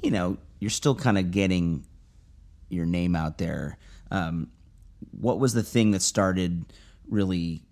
[0.00, 1.84] you know you're still kind of getting
[2.68, 3.78] your name out there.
[4.10, 4.50] Um,
[5.12, 6.64] what was the thing that started
[7.08, 7.62] really,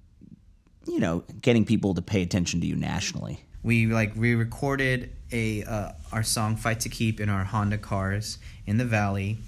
[0.86, 3.46] you know, getting people to pay attention to you nationally?
[3.66, 8.38] we like we recorded a uh, our song "Fight to Keep" in our Honda cars
[8.64, 9.38] in the valley,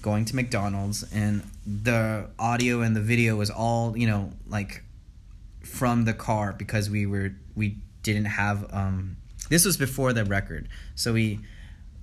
[0.00, 4.82] going to McDonald's, and the audio and the video was all you know like
[5.62, 9.18] from the car because we were we didn't have um
[9.50, 11.40] this was before the record so we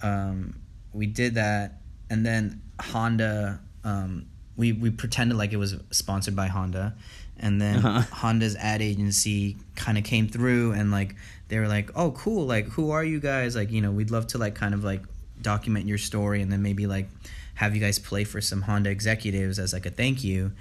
[0.02, 0.54] um
[0.94, 1.80] we did that
[2.10, 4.26] and then honda um
[4.56, 6.94] we we pretended like it was sponsored by honda
[7.38, 7.78] and then
[8.12, 11.16] honda's ad agency kind of came through and like
[11.50, 13.56] they were like oh cool like who are you guys?
[13.56, 15.02] Like you know we'd love to like kind of like
[15.42, 17.10] document your story and then maybe like
[17.56, 20.52] have you guys play for some honda executives as like a thank you.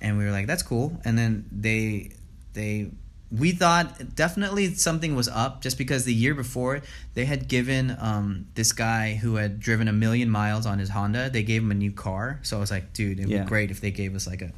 [0.00, 0.98] And we were like that's cool.
[1.04, 2.12] And then they
[2.54, 2.90] they
[3.30, 6.80] we thought definitely something was up just because the year before
[7.14, 11.28] they had given um, this guy who had driven a million miles on his Honda
[11.28, 12.40] they gave him a new car.
[12.42, 13.42] So I was like dude it'd Yeah.
[13.42, 14.50] be great if they gave us like a,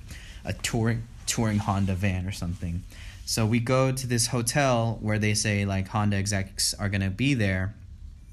[0.44, 2.82] a touring touring Honda van or something.
[3.24, 7.34] So we go to this hotel where they say like Honda execs are gonna be
[7.34, 7.74] there.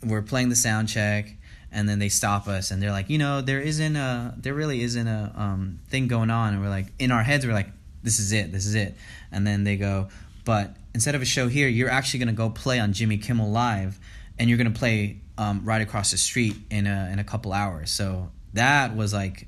[0.06, 1.34] We're playing the sound check
[1.72, 4.82] and then they stop us and they're like you know there isn't a there really
[4.84, 6.54] isn't a um, thing going on.
[6.54, 7.70] And we're like in our heads we're like
[8.04, 8.96] this is it this is it.
[9.32, 10.10] And then they go
[10.48, 13.52] but instead of a show here you're actually going to go play on jimmy kimmel
[13.52, 14.00] live
[14.40, 17.54] and you're going to play um, right across the street in a, in a couple
[17.54, 17.92] hours.
[17.92, 19.48] So that was like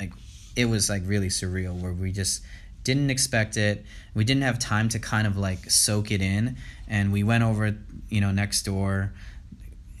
[0.00, 0.12] like
[0.56, 2.42] it was like really surreal where we just
[2.84, 3.84] didn't expect it.
[4.14, 6.56] We didn't have time to kind of like soak it in
[6.86, 7.76] and we went over
[8.08, 9.12] you know next door.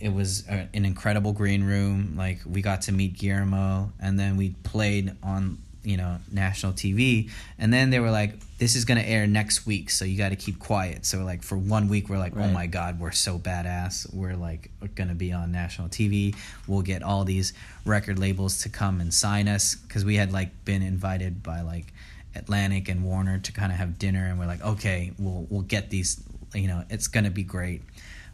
[0.00, 2.14] It was a, an incredible green room.
[2.16, 5.58] Like we got to meet guillermo and then we played on
[5.88, 9.66] you know national tv and then they were like this is going to air next
[9.66, 11.06] week so you got to keep quiet.
[11.06, 14.12] So like for one week we're like oh my god we're so badass.
[14.12, 17.52] We're like going to be on national tv we'll get all these
[17.84, 19.76] record labels to come and sign us.
[19.76, 21.92] Because we had like been invited by like
[22.34, 25.88] atlantic and warner to kind of have dinner and we're like okay we'll we'll get
[25.90, 26.22] these
[26.54, 27.82] you know it's to be great.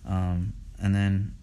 [0.07, 1.35] Um, and then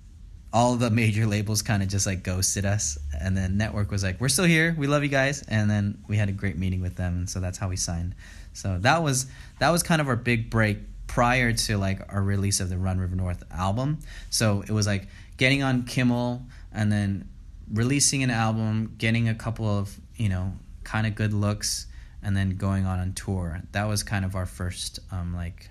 [0.53, 2.97] all the major labels kind of just like ghosted us.
[3.19, 4.75] And then Nettwerk was like we're still here.
[4.77, 5.43] We love you guys.
[5.47, 7.17] And then we had a great meeting with them.
[7.19, 8.15] And so that's how we signed.
[8.53, 9.27] So that was
[9.59, 12.99] that was kind of our big break prior to like our release of the run
[12.99, 13.99] river north album.
[14.29, 17.29] So it was like getting on kimmel and then
[17.71, 21.87] releasing an album getting a couple of you know kind of good looks
[22.21, 23.61] and then going on on tour.
[23.71, 25.69] That was kind of our first um like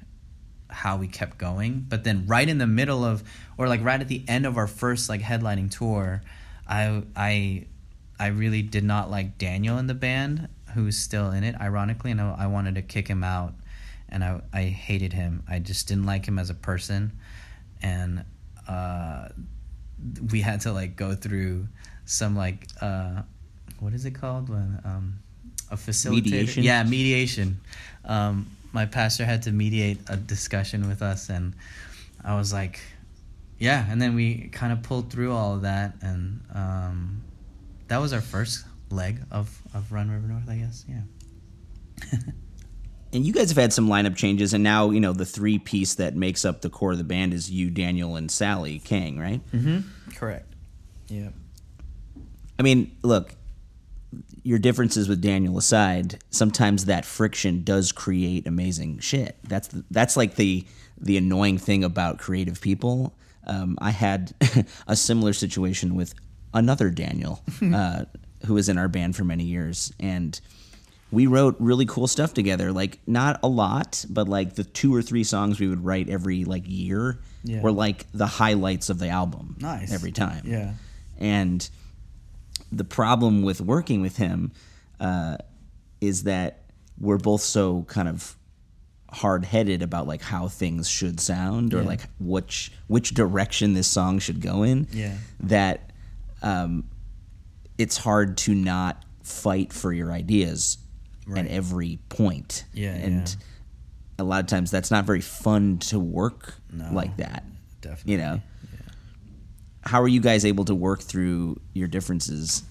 [0.72, 1.86] how we kept going.
[1.88, 3.22] But then right in the middle of
[3.56, 6.22] or like right at the end of our first like headlining tour
[6.66, 7.66] i i
[8.18, 12.20] i really did not like daniel in the band who's still in it ironically and
[12.20, 13.52] i, I wanted to kick him out
[14.08, 15.42] and i i hated him.
[15.48, 17.12] I just didn't like him as a person.
[17.82, 18.24] And
[18.68, 19.28] uh
[20.30, 21.68] we had to like go through
[22.04, 23.22] some like uh
[23.78, 25.18] what is it called when um
[25.70, 26.24] a facilitator?
[26.24, 26.64] Mediation?
[26.64, 27.60] yeah mediation.
[28.04, 31.54] Um my pastor had to mediate a discussion with us and
[32.24, 32.80] i was like
[33.62, 33.84] yeah.
[33.90, 37.22] And then we kind of pulled through all of that and um
[37.88, 41.02] that was our first leg of of run river north i guess yeah.
[43.12, 45.94] And you guys have had some lineup changes, and now you know the three piece
[45.94, 49.40] that makes up the core of the band is you, Daniel, and Sally Kang, right?
[49.52, 49.80] mm-hmm.
[50.14, 50.54] Correct.
[51.08, 51.30] Yeah.
[52.58, 53.34] I mean, look,
[54.42, 59.36] your differences with Daniel aside, sometimes that friction does create amazing shit.
[59.46, 60.64] That's the, that's like the
[60.98, 63.14] the annoying thing about creative people.
[63.46, 64.32] Um, I had
[64.86, 66.14] a similar situation with
[66.52, 67.42] another Daniel,
[67.74, 68.04] uh,
[68.46, 70.38] who was in our band for many years, and
[71.12, 72.70] we wrote really cool stuff together.
[72.72, 76.44] Like not a lot, but like the two or three songs we would write every
[76.44, 77.62] like year Yeah.
[77.62, 79.56] were like the highlights of the album.
[79.60, 79.92] Nice.
[79.92, 80.42] every time.
[80.46, 80.74] yeah
[81.18, 81.68] And
[82.72, 84.52] the problem with working with him
[85.00, 85.36] uh,
[86.00, 86.62] is that
[86.98, 88.36] we're both so kind of
[89.12, 91.86] hard headed about like how things should sound or Yeah.
[91.88, 94.86] like which which direction this song should go in.
[94.92, 95.16] Yeah.
[95.40, 95.90] That
[96.42, 96.84] um,
[97.78, 100.78] it's hard to not fight for your ideas
[101.36, 102.64] at every point.
[102.74, 103.34] Yeah, and yeah.
[104.18, 107.44] a lot of times that's not very fun to work No, like that.
[107.80, 108.12] Definitely.
[108.12, 108.40] You know,
[109.82, 112.62] how are you guys able to work through your differences?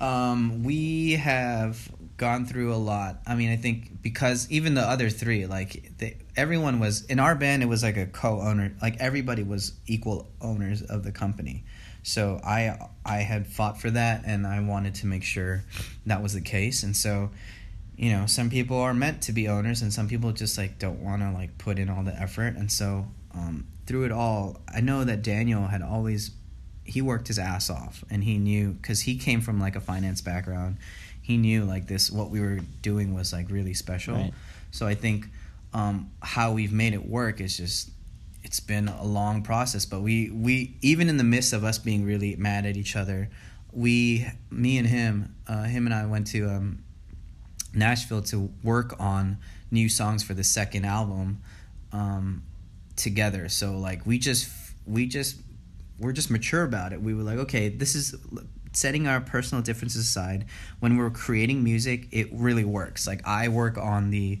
[0.00, 3.20] Um, we have gone through a lot.
[3.26, 7.34] I mean, I think because even the other three, like they, everyone was in our
[7.34, 8.74] band, it was like a co-owner.
[8.80, 11.64] Like everybody was equal owners of the company.
[12.02, 15.64] So I I had fought for that, and I wanted to make sure
[16.06, 16.82] that was the case.
[16.82, 17.30] And so,
[17.96, 21.02] you know, some people are meant to be owners, and some people just like don't
[21.02, 22.56] want to like put in all the effort.
[22.56, 26.30] And so, um, through it all, I know that Daniel had always
[26.84, 30.22] he worked his ass off and he knew because he came from like a finance
[30.22, 30.78] background
[31.20, 34.32] he knew like this what we were doing was like really special Right.
[34.70, 35.28] so i think
[35.74, 37.90] um, how we've made it work is just
[38.42, 42.06] it's been a long process but we we even in the midst of us being
[42.06, 43.28] really mad at each other
[43.70, 46.82] we me and him uh, him and i went to um,
[47.74, 49.36] nashville to work on
[49.70, 51.42] new songs for the second album
[51.92, 52.42] um,
[52.98, 54.50] together so like we just
[54.86, 55.36] we just
[55.98, 57.02] we're just mature about it.
[57.02, 58.14] We were like, okay, this is
[58.72, 60.46] setting our personal differences aside.
[60.80, 63.06] When we're creating music, it really works.
[63.06, 64.38] Like I work on the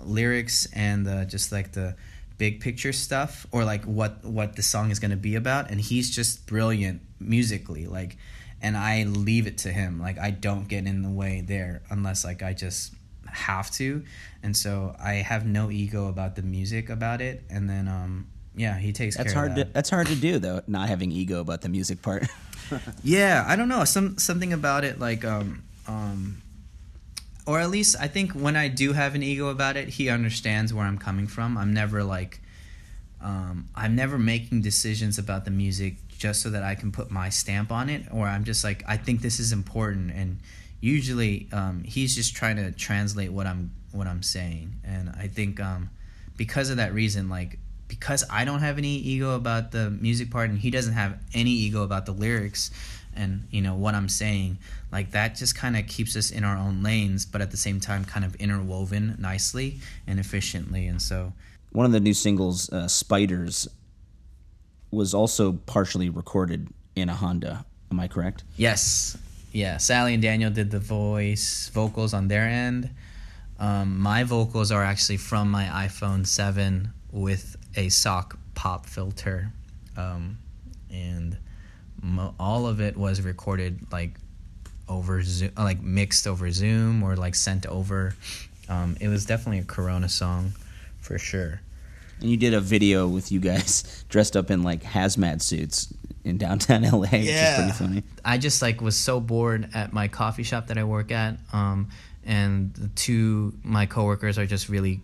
[0.00, 1.94] lyrics and the just like the
[2.38, 5.78] big picture stuff or like what what the song is going to be about and
[5.78, 8.16] he's just brilliant musically like
[8.62, 12.24] and I leave it to him like I don't get in the way there unless
[12.24, 12.94] like I just
[13.32, 14.04] have to
[14.42, 18.26] and so I have no ego about the music about it and then um
[18.56, 19.50] yeah he takes That's care hard.
[19.52, 19.74] of To, that.
[19.74, 20.62] that's hard That's hard to do though.
[20.66, 22.26] Not having ego about the music part.
[23.02, 23.84] Yeah, I don't know.
[23.84, 26.40] Some something about it like um um
[27.46, 30.72] or at least I think when I do have an ego about it, he understands
[30.72, 31.58] where I'm coming from.
[31.58, 32.40] I'm never like
[33.20, 37.28] um I'm never making decisions about the music just so that I can put my
[37.28, 40.38] stamp on it or I'm just like I think this is important and
[40.80, 44.76] usually um he's just trying to translate what I'm what I'm saying.
[44.84, 45.90] And I think um
[46.36, 47.58] because of that reason like
[47.88, 51.50] because I don't have any ego about the music part and he doesn't have any
[51.50, 52.70] ego about the lyrics
[53.14, 54.58] and you know what I'm saying
[54.92, 57.80] like that just kind of keeps us in our own lanes but at the same
[57.80, 61.32] time kind of interwoven nicely and efficiently and so
[61.72, 63.68] One of the new singles, uh, "Spiders,"
[64.92, 67.64] was also partially recorded in a Honda.
[67.90, 68.44] Am I correct?
[68.56, 69.16] yes
[69.52, 72.90] yeah Sally and Daniel did the voice vocals on their end
[73.58, 79.52] um, my vocals are actually from my iPhone 7 with a sock pop filter
[79.96, 80.38] um,
[80.90, 81.36] and
[82.02, 84.12] mo- all of it was recorded like
[84.88, 88.14] over Zoom, like mixed over Zoom or like sent over.
[88.68, 90.52] Um, it was definitely a Corona song,
[91.00, 91.60] for sure.
[92.20, 95.92] And you did a video with you guys dressed up in like hazmat suits
[96.24, 98.02] in downtown LA, which is pretty funny.
[98.24, 101.88] I just like was so bored at my coffee shop that I work at, um,
[102.24, 105.00] and the two my coworkers are just really,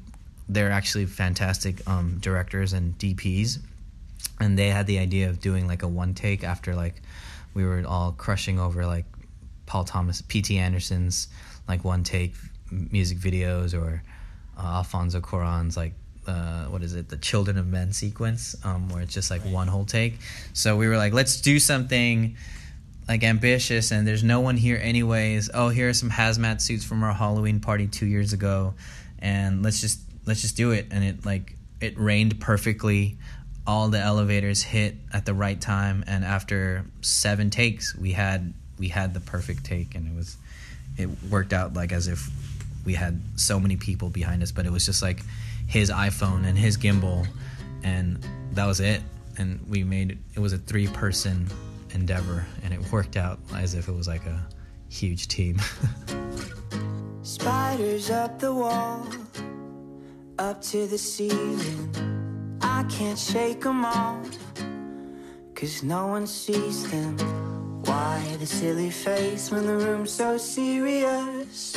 [0.48, 3.58] they're actually fantastic um, directors and DPs,
[4.40, 7.02] and they had the idea of doing like a one take after like
[7.54, 9.06] we were all crushing over like
[9.64, 10.58] Paul Thomas, P.T.
[10.58, 11.28] Anderson's
[11.66, 12.34] like one take
[12.70, 14.02] music videos or
[14.58, 15.92] uh, Alfonso Cuarón's like
[16.26, 19.68] uh, what is it, the Children of Men sequence, um, where it's just like one
[19.68, 20.18] whole take.
[20.52, 22.36] So we were like, let's do something
[23.08, 25.50] like ambitious, and there's no one here anyways.
[25.54, 28.74] Oh, here are some hazmat suits from our Halloween party two years ago,
[29.18, 30.86] and let's just let's just do it.
[30.90, 33.16] And it like it rained perfectly.
[33.68, 38.88] All the elevators hit at the right time, and after seven takes, we had we
[38.88, 40.36] had the perfect take, and it was
[40.96, 42.28] it worked out like as if
[42.84, 45.22] we had so many people behind us, but it was just like
[45.66, 47.26] his iPhone and his gimbal,
[47.82, 49.02] and that was it.
[49.38, 50.40] And we made it.
[50.40, 51.48] Was a three-person
[51.92, 54.46] endeavor, and it worked out as if it was like a
[54.88, 55.58] huge team.
[57.22, 59.06] Spiders up the wall,
[60.38, 62.58] up to the ceiling.
[62.62, 64.28] I can't shake them off,
[65.54, 67.18] cause no one sees them.
[67.82, 71.76] Why the silly face when the room's so serious?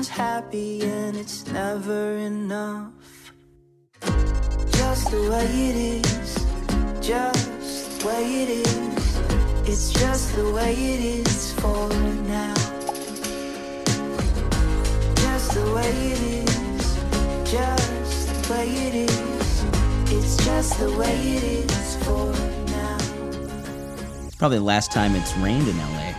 [0.00, 2.90] No one's happy and it's never enough.
[4.72, 6.34] Just the way it is,
[7.06, 9.18] just the way it is.
[9.68, 11.86] It's just the way it is for
[12.24, 12.54] now.
[15.16, 19.64] Just the way it is, just the way it is.
[20.14, 22.32] It's just the way it is for
[22.72, 22.98] now.
[24.38, 26.09] Probably the last time it's rained in LA.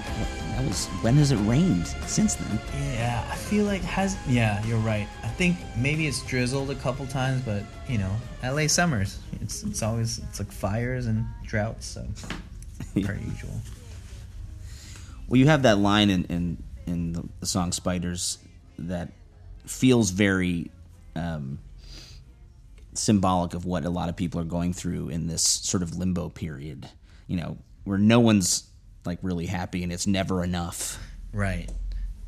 [0.62, 2.60] That was when has it rained since then?
[2.94, 4.16] yeah, I feel like has.
[4.28, 5.08] Yeah, you're right.
[5.24, 8.12] I think maybe it's drizzled a couple times, but you know,
[8.44, 9.18] LA summers.
[9.42, 12.06] It's it's always it's like fires and droughts, so
[13.02, 13.60] per usual.
[15.28, 18.38] Well, you have that line in, in in the, the song Spiders
[18.78, 19.12] that
[19.66, 20.70] feels very
[21.16, 21.58] um,
[22.94, 26.30] symbolic of what a lot of people are going through in this sort of limbo
[26.30, 26.88] period.
[27.26, 28.71] You know, where no one's
[29.06, 31.00] like really happy and it's never enough.
[31.34, 31.70] Right.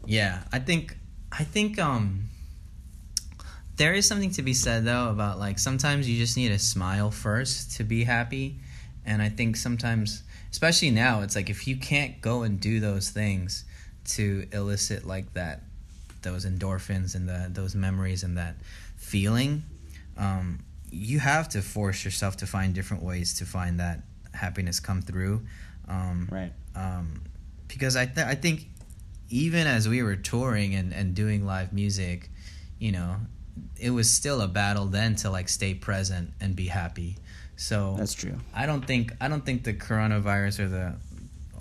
[0.05, 0.97] Yeah, I think
[1.31, 2.25] I think um
[3.75, 7.11] there is something to be said though about like sometimes you just need a smile
[7.11, 8.59] first to be happy.
[9.05, 13.09] And I think sometimes especially now it's like if you can't go and do those
[13.09, 13.65] things
[14.05, 15.61] to elicit like that
[16.21, 18.55] those endorphins and the those memories and that
[18.95, 19.63] feeling
[20.17, 20.59] um,
[20.91, 24.03] you have to force yourself to find different ways to find that
[24.33, 25.41] happiness come through
[25.87, 26.53] um, Right.
[26.75, 27.21] Um,
[27.67, 28.69] because I, th- I think
[29.29, 32.29] even as we were touring and, and doing live music
[32.79, 33.17] you know
[33.79, 37.17] it was still a battle then to like stay present and be happy
[37.55, 38.35] so That's true.
[38.53, 40.95] I don't think I don't think the coronavirus or the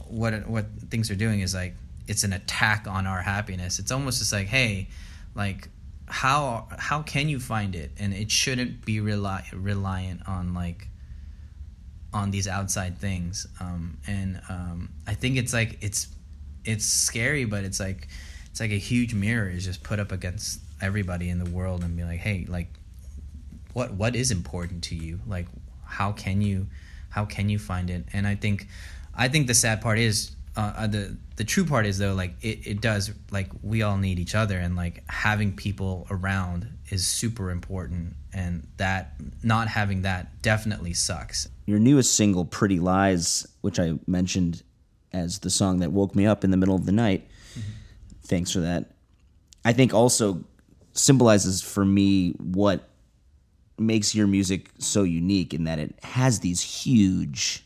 [0.08, 1.74] what what things are doing is like
[2.08, 3.78] it's an attack on our happiness.
[3.78, 4.88] It's almost just like, hey,
[5.34, 5.68] like
[6.06, 7.92] how how can you find it?
[7.98, 10.88] And it shouldn't be rely, reliant on like
[12.12, 13.46] on these outside things.
[13.60, 16.08] Um, and um, I think it's like it's
[16.64, 18.08] it's scary, but it's like
[18.50, 21.96] it's like a huge mirror is just put up against everybody in the world and
[21.96, 22.68] be like, hey, like
[23.72, 25.20] what what is important to you?
[25.26, 25.46] Like
[25.84, 26.66] how can you
[27.10, 28.04] how can you find it?
[28.12, 28.68] And I think
[29.14, 32.34] I think the sad part is uh, uh, the the true part is though like
[32.42, 37.06] it, it does like we all need each other and like having people around is
[37.06, 43.80] super important and that not having that definitely sucks Your newest single, Pretty Lies, which
[43.80, 44.62] I mentioned
[45.10, 47.26] as the song that woke me up in the middle of the night.
[47.52, 47.70] Mm-hmm.
[48.24, 48.90] Thanks for that.
[49.64, 50.44] I think also
[50.92, 52.90] symbolizes for me what
[53.78, 57.64] makes your music so unique in that it has these huge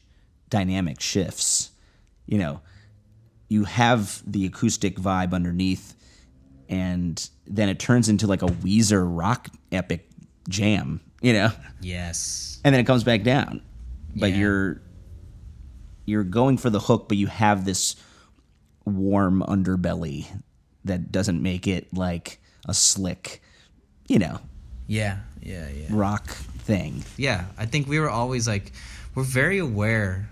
[0.50, 1.70] dynamic shifts.
[2.26, 2.60] You know,
[3.48, 5.95] you have the acoustic vibe underneath,
[6.68, 10.08] and then it turns into like a Weezer rock epic
[10.48, 11.50] jam, you know?
[11.80, 13.62] yes and then it comes back down.
[14.14, 14.36] But Yeah.
[14.38, 14.82] you're
[16.04, 17.96] you're going for the hook, but you have this
[18.84, 20.26] warm underbelly
[20.84, 23.42] that doesn't make it like a slick,
[24.08, 24.38] you know,
[24.86, 27.04] yeah yeah yeah rock thing.
[27.16, 28.72] yeah i think we were always like
[29.14, 30.28] we're very aware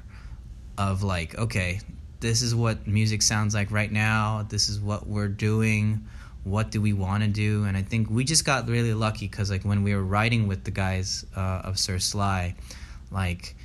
[0.78, 1.80] of like okay
[2.20, 6.04] this is what music sounds like right now this is what we're doing
[6.44, 9.50] what do we want to do and i think we just got really lucky because
[9.50, 12.54] like when we were writing with the guys uh, of sir sly
[13.10, 13.56] like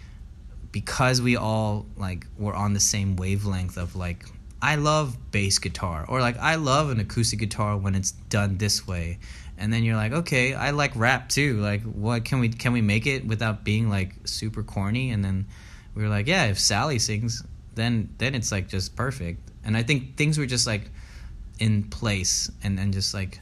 [0.71, 4.25] because we all like were on the same wavelength of like
[4.61, 8.85] I love bass guitar or like I love an acoustic guitar when it's done this
[8.85, 9.19] way.
[9.57, 11.59] And then you're like, okay, I like rap too.
[11.59, 15.11] Like what can we can we make it without being like super corny?
[15.11, 15.47] And then
[15.95, 17.43] we were like, yeah, if Sally sings,
[17.75, 19.49] then then it's like just perfect.
[19.63, 20.91] And I think things were just like
[21.59, 23.39] in place and and just like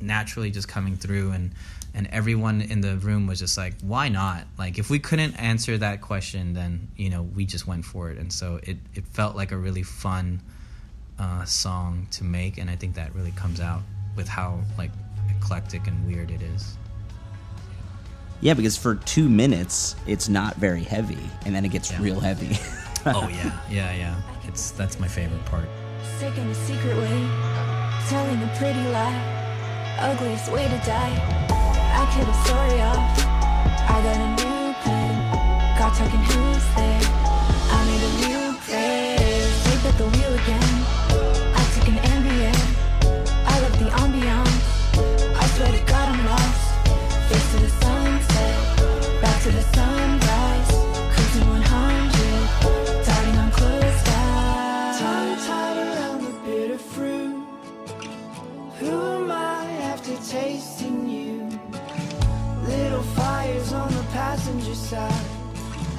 [0.00, 1.52] naturally just coming through and
[1.94, 4.44] and everyone in the room was just like why not?
[4.58, 8.18] Like if we couldn't answer that question then you know we just went for it.
[8.18, 10.40] And so it it felt like a really fun
[11.18, 12.58] uh, song to make.
[12.58, 13.82] And i think that really comes out
[14.16, 14.90] with how like
[15.36, 16.76] eclectic and weird it is.
[18.40, 22.02] Yeah, because for two minutes it's not very heavy, and then it gets Yeah.
[22.02, 22.58] real heavy.
[23.06, 23.60] oh yeah.
[23.70, 24.20] Yeah yeah.
[24.48, 25.68] It's that's my favorite part
[26.18, 27.28] Sick in a secret way,
[28.08, 29.18] telling a pretty lie,
[29.98, 31.14] ugliest way to die.
[31.50, 32.98] I kill the story off.
[33.88, 35.78] I got a new plan.
[35.78, 37.21] Got talking who's there.
[64.92, 65.28] Passenger side.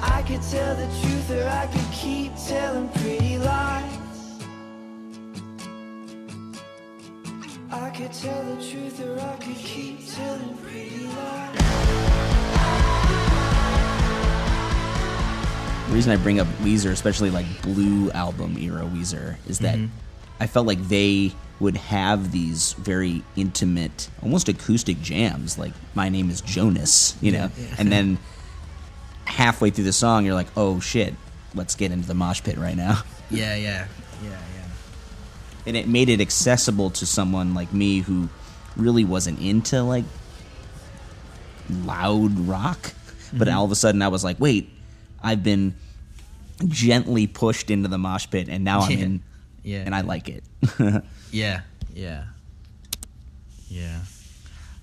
[0.02, 3.98] I could tell the truth or I could keep telling pretty lies.
[7.70, 11.58] I could tell the truth or I could keep telling pretty lies.
[15.88, 19.94] the reason I bring up Weezer, especially like Blue album era Weezer, is that mm-hmm.
[20.40, 26.30] I felt like they would have these very intimate, almost acoustic jams, like "My Name
[26.30, 28.18] Is Jonas," you know, and then
[29.24, 31.14] halfway through the song, you're like, "Oh shit,
[31.54, 33.86] let's get into the mosh pit right now." yeah yeah
[34.22, 34.64] yeah yeah
[35.66, 38.28] and it made it accessible to someone like me who
[38.76, 40.04] really wasn't into like
[41.70, 42.92] loud rock
[43.32, 44.68] but all of a sudden i was like wait
[45.22, 45.74] i've been
[46.68, 48.98] gently pushed into the mosh pit and now i'm Yeah.
[48.98, 49.22] in
[49.62, 49.82] Yeah.
[49.86, 50.44] and I like it.
[51.32, 51.62] Yeah,
[51.94, 52.24] yeah,
[53.68, 54.00] yeah.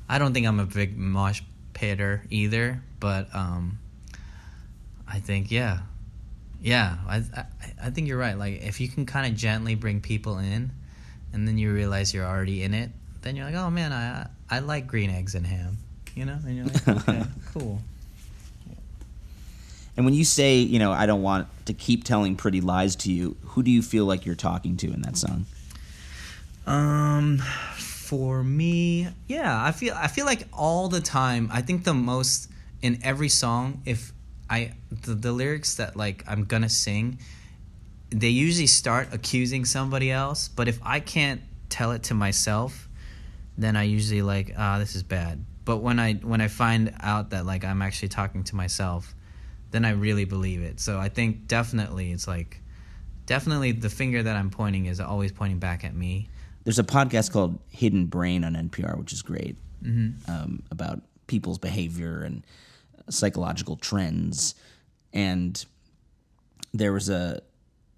[0.10, 1.42] I don't think I'm a big mosh
[1.74, 3.78] pitter either, but um,
[5.12, 5.80] I think yeah,
[6.62, 6.98] yeah.
[7.08, 7.46] I, I
[7.84, 8.38] I think you're right.
[8.38, 10.72] Like if you can kind of gently bring people in,
[11.34, 12.92] and then you realize you're already in it,
[13.22, 15.78] then you're like, oh man, I I like green eggs and ham,
[16.16, 17.82] you know, and you're like, okay, cool.
[19.98, 23.12] and when you say, you know, I don't want to keep telling pretty lies to
[23.12, 25.46] you, who do you feel like you're talking to in that song?
[26.66, 27.40] Um,
[27.76, 31.50] for me, yeah, I feel I feel like all the time.
[31.52, 32.50] I think the most
[32.82, 34.14] in every song, if
[34.52, 37.20] I the, the lyrics that like I'm gonna sing,
[38.10, 40.50] they usually start accusing somebody else.
[40.50, 42.90] But if I can't tell it to myself,
[43.58, 45.44] then I usually like ah this is bad.
[45.64, 49.16] But when I when I find out that like I'm actually talking to myself,
[49.72, 50.82] then I really believe it.
[50.82, 52.62] So I think definitely it's like
[53.26, 56.28] definitely the finger that I'm pointing is always pointing back at me.
[56.66, 62.22] There's a podcast called Hidden Brain on NPR, which is great um, about people's behavior
[62.22, 62.46] and
[63.12, 64.56] psychological trends.
[65.14, 65.64] And
[66.74, 67.42] there was a,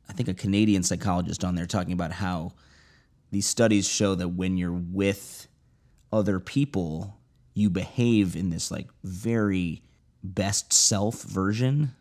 [0.10, 2.54] I think, a Canadian psychologist on there talking about how
[3.32, 5.48] these studies show that when you're with
[6.12, 7.18] other people,
[7.54, 9.82] you behave in this like very
[10.24, 11.96] best self version.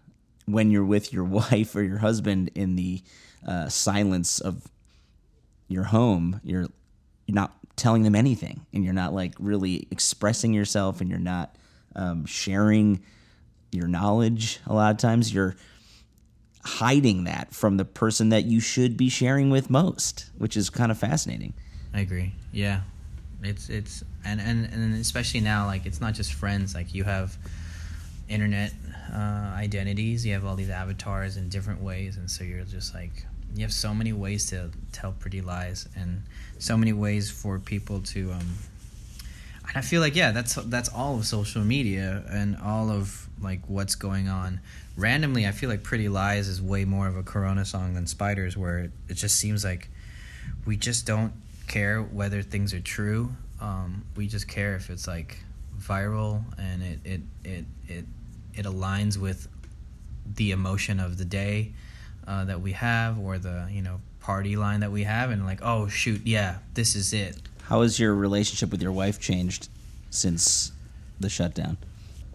[0.46, 3.02] When you're with your wife or your husband in the
[3.46, 4.66] uh, silence of
[5.68, 6.66] your home, you're
[7.26, 11.56] you're not telling them anything, and you're not like really expressing yourself, and you're not
[11.94, 13.02] um, sharing
[13.70, 14.60] your knowledge.
[14.66, 15.56] A lot of times, you're
[16.64, 20.92] hiding that from the person that you should be sharing with most, which is kind
[20.92, 21.54] of fascinating.
[21.92, 22.32] I agree.
[22.52, 22.82] Yeah,
[23.42, 26.74] it's it's and and and especially now, like it's not just friends.
[26.74, 27.36] Like you have
[28.28, 28.72] internet
[29.12, 30.24] uh, identities.
[30.24, 33.72] You have all these avatars in different ways, and so you're just like you have
[33.72, 36.22] so many ways to tell pretty lies, and
[36.58, 38.32] so many ways for people to.
[38.32, 38.46] Um,
[39.72, 43.60] and I feel like yeah, that's that's all of social media and all of like
[43.68, 44.60] what's going on.
[44.96, 48.56] Randomly, I feel like Pretty Lies is way more of a Corona song than Spiders,
[48.56, 49.88] where it, it just seems like
[50.66, 51.32] we just don't
[51.68, 53.32] care whether things are true.
[53.60, 55.38] Um, we just care if it's like
[55.78, 58.04] viral and it it it it,
[58.54, 59.48] it aligns with
[60.34, 61.72] the emotion of the day
[62.26, 65.58] uh, that we have or the you know party line that we have and like
[65.62, 67.36] oh shoot yeah this is it
[67.72, 69.70] How has your relationship with your wife changed
[70.10, 70.72] since
[71.18, 71.78] the shutdown?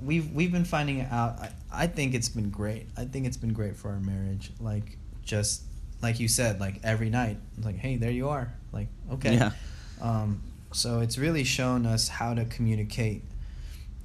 [0.02, 1.38] we've we've been finding out.
[1.40, 2.88] I, I think it's been great.
[2.98, 4.52] I think it's been great for our marriage.
[4.60, 5.62] Like just
[6.02, 8.52] like you said like every night it's like hey there you are.
[8.72, 9.36] Like okay.
[9.36, 9.52] Yeah.
[10.02, 13.22] um, so it's really shown us how to communicate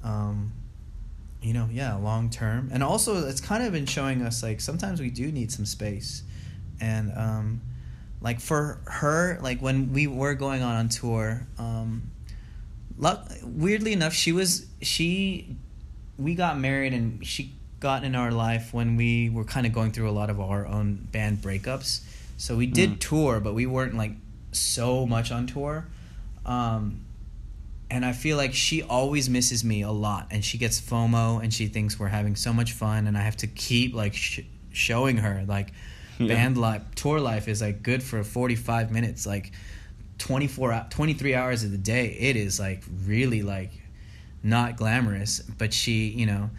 [0.03, 0.51] um,
[1.41, 2.69] you know yeah long term.
[2.71, 6.21] And also it's kind of been showing us like sometimes we do need some space.
[6.79, 7.61] And um,
[8.23, 12.09] like for her like when we were going on on tour um,
[12.97, 15.55] luck, weirdly enough she was she
[16.17, 19.91] we got married and she got in our life when we were kind of going
[19.91, 22.01] through a lot of our own band breakups.
[22.37, 24.13] So we did tour but we weren't like
[24.53, 25.85] so much on tour.
[26.45, 27.05] Um,
[27.89, 31.53] and I feel like she always misses me a lot, and she gets FOMO, and
[31.53, 34.39] she thinks we're having so much fun, and I have to keep like sh-
[34.71, 35.73] showing her like
[36.19, 39.51] band life, tour life is like good for forty five minutes, like
[40.19, 42.07] 24 23 hours of the day.
[42.19, 43.71] It is like really like
[44.43, 46.49] not glamorous, but she, you know,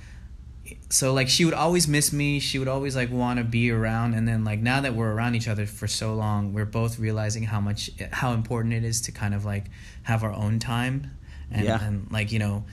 [0.88, 4.14] so like she would always miss me she would always like want to be around
[4.14, 7.42] and then like now that we're around each other for so long we're both realizing
[7.42, 9.66] how much how important it is to kind of like
[10.05, 11.11] have our own time
[11.50, 11.84] and, Yeah.
[11.84, 12.64] and like you know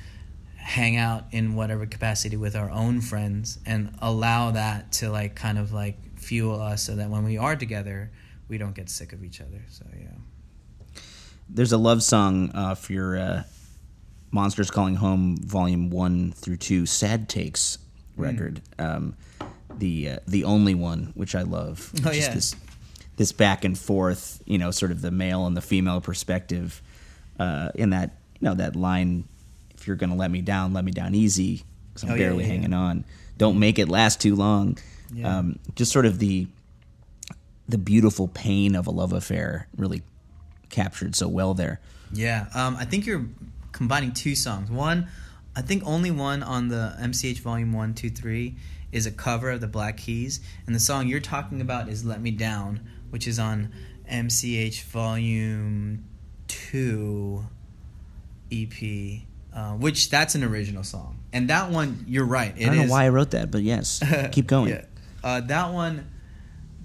[0.55, 5.57] hang out in whatever capacity with our own friends and allow that to like kind
[5.57, 5.97] of like
[6.31, 8.09] fuel us so that when we are together
[8.47, 11.01] we don't get sick of each other so yeah
[11.49, 13.43] There's a love song uh, for your uh,
[14.31, 17.77] Monsters Calling Home Volume One through Two Sad Takes
[18.15, 18.61] record.
[18.79, 19.15] Um,
[19.77, 21.91] the uh, the only one, which I love.
[22.05, 22.33] Oh, yeah.
[22.33, 22.55] this
[23.17, 26.81] this back and forth, you know, sort of the male and the female perspective.
[27.37, 29.25] Uh, in that you know that line,
[29.75, 32.47] if you're gonna let me down, let me down easy, 'cause I'm Oh, barely yeah,
[32.47, 32.53] yeah.
[32.53, 33.03] hanging on.
[33.37, 34.77] Don't make it last too long.
[35.13, 35.37] Yeah.
[35.39, 36.47] Um, just sort of the
[37.69, 40.01] the beautiful pain of a love affair really
[40.69, 41.79] captured so well there.
[42.13, 43.25] Yeah, um, I think you're
[43.71, 44.69] combining two songs.
[44.69, 45.07] One,
[45.55, 48.55] I think only one on the MCH Volume One, Two, Three
[48.91, 52.21] is a cover of the Black Keys, and the song you're talking about is "Let
[52.21, 53.71] Me Down," which is on
[54.09, 56.03] MCH Volume
[56.47, 57.45] Two
[58.51, 59.21] EP.
[59.53, 62.53] Uh, which that's an original song, and that one you're right.
[62.57, 64.01] It I don't is- know why I wrote that, but yes,
[64.31, 64.69] keep going.
[64.69, 64.85] yeah.
[65.23, 66.09] Uh, that one,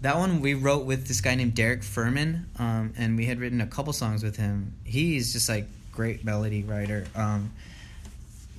[0.03, 3.61] that one we wrote with this guy named Derek Fuhrmann, um, and we had written
[3.61, 4.73] a couple songs with him.
[4.85, 7.07] He's just like great melody writer.
[7.15, 7.51] Um,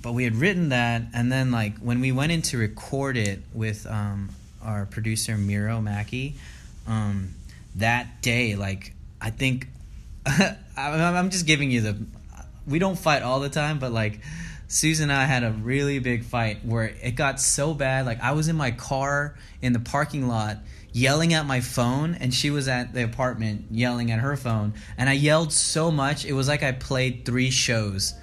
[0.01, 3.41] but we had written that, and then like when we went in to record it
[3.53, 4.29] with um,
[4.63, 6.35] our producer Miro Mackey,
[6.87, 7.33] um,
[7.75, 9.67] that day, like I think
[10.25, 10.55] I'm
[11.15, 11.97] I'm just giving you the.
[12.67, 14.19] We don't fight all the time, but like
[14.67, 18.05] Susan and I had a really big fight where it got so bad.
[18.05, 20.57] Like I was in my car in the parking lot
[20.91, 25.09] yelling at my phone, and she was at the apartment yelling at her phone, and
[25.09, 28.13] I yelled so much it was like I played three shows.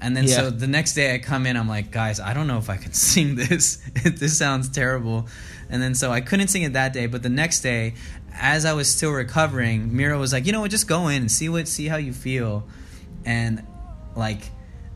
[0.00, 0.36] And then Yeah.
[0.36, 2.76] so the next day I come in, I'm like, guys, I don't know if I
[2.76, 3.76] can sing this.
[4.04, 5.28] this sounds terrible.
[5.70, 7.94] And then so I couldn't sing it that day, but the next day,
[8.34, 11.30] as I was still recovering, Mira was like, you know what, just go in and
[11.30, 12.64] see what see how you feel.
[13.24, 13.64] And
[14.16, 14.50] like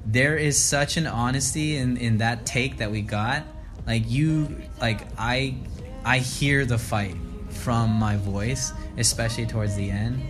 [0.07, 3.45] there is such an honesty in, in that take that we got.
[3.87, 5.57] Like you like I
[6.05, 7.17] I hear the fight
[7.51, 10.23] from my voice, especially towards the end.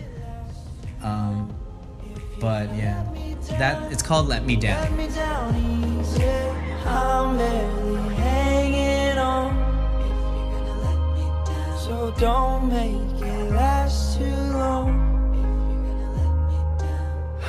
[1.01, 1.53] Um
[2.39, 3.05] but yeah.
[3.57, 4.81] That it's called Let Me Down.
[4.81, 5.79] Let me down.
[6.85, 9.51] I'm barely hanging on.
[11.79, 15.07] So don't make it last too long.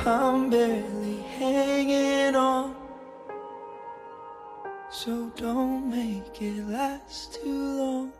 [0.05, 1.00] I'm barely
[1.41, 2.75] hanging on.
[4.91, 8.13] So don't make it last too long.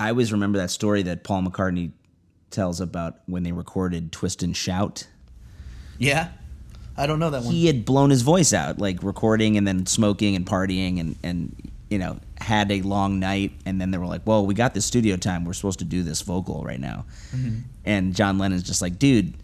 [0.00, 1.90] I always remember that story that Paul McCartney
[2.50, 5.08] tells about when they recorded Twist and Shout.
[5.98, 6.28] Yeah.
[6.96, 7.52] I don't know that one.
[7.52, 11.70] He had blown his voice out, like recording and then smoking and partying and, and
[11.90, 13.52] you know, had a long night.
[13.66, 15.44] And then they were like, well, we got this studio time.
[15.44, 17.06] We're supposed to do this vocal right now.
[17.34, 17.60] Mm-hmm.
[17.84, 19.34] And John Lennon's just like, dude,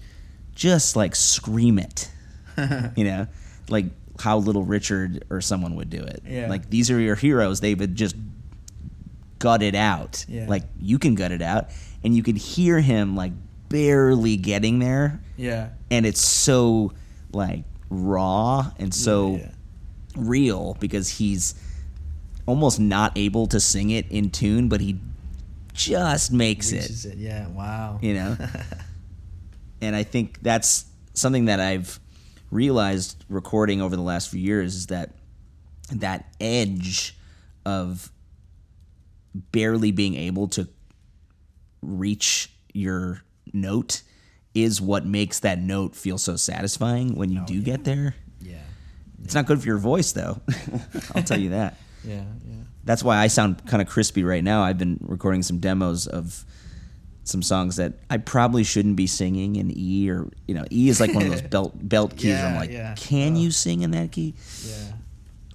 [0.54, 2.10] just like scream it.
[2.96, 3.26] you know,
[3.68, 3.86] like
[4.20, 6.22] how Little Richard or someone would do it.
[6.26, 6.48] Yeah.
[6.48, 7.60] Like these are your heroes.
[7.60, 8.16] They would just
[9.38, 10.24] gut it out.
[10.28, 10.46] Yeah.
[10.48, 11.70] Like you can gut it out,
[12.02, 13.32] and you could hear him like
[13.68, 15.70] barely getting there, yeah.
[15.90, 16.92] and it's so
[17.32, 19.50] like raw and so yeah.
[20.16, 21.54] real because he's
[22.46, 24.98] almost not able to sing it in tune, but he
[25.74, 27.18] just makes it it.
[27.18, 27.48] Yeah.
[27.48, 27.98] Wow.
[28.00, 28.36] you know
[29.82, 30.84] and i think that's
[31.14, 31.98] something that i've
[32.52, 35.10] realized recording over the last few years is that
[35.92, 37.16] that edge
[37.66, 38.12] of
[39.50, 40.68] barely being able to
[41.82, 43.22] reach your
[43.52, 44.02] note
[44.54, 48.58] is what makes that note feel so satisfying when you oh, do get there Yeah.
[49.24, 50.40] it's not good for your voice though
[51.16, 52.22] i'll tell you that Yeah.
[52.46, 52.54] Yeah.
[52.84, 54.62] that's why I sound kind of crispy right now.
[54.62, 56.44] I've been recording some demos of
[57.24, 61.00] some songs that I probably shouldn't be singing in E or you know E is
[61.00, 62.32] like one of those belt belt keys.
[62.34, 62.94] where I'm like, yeah.
[62.96, 64.34] can you sing in that key?
[64.66, 64.92] Yeah.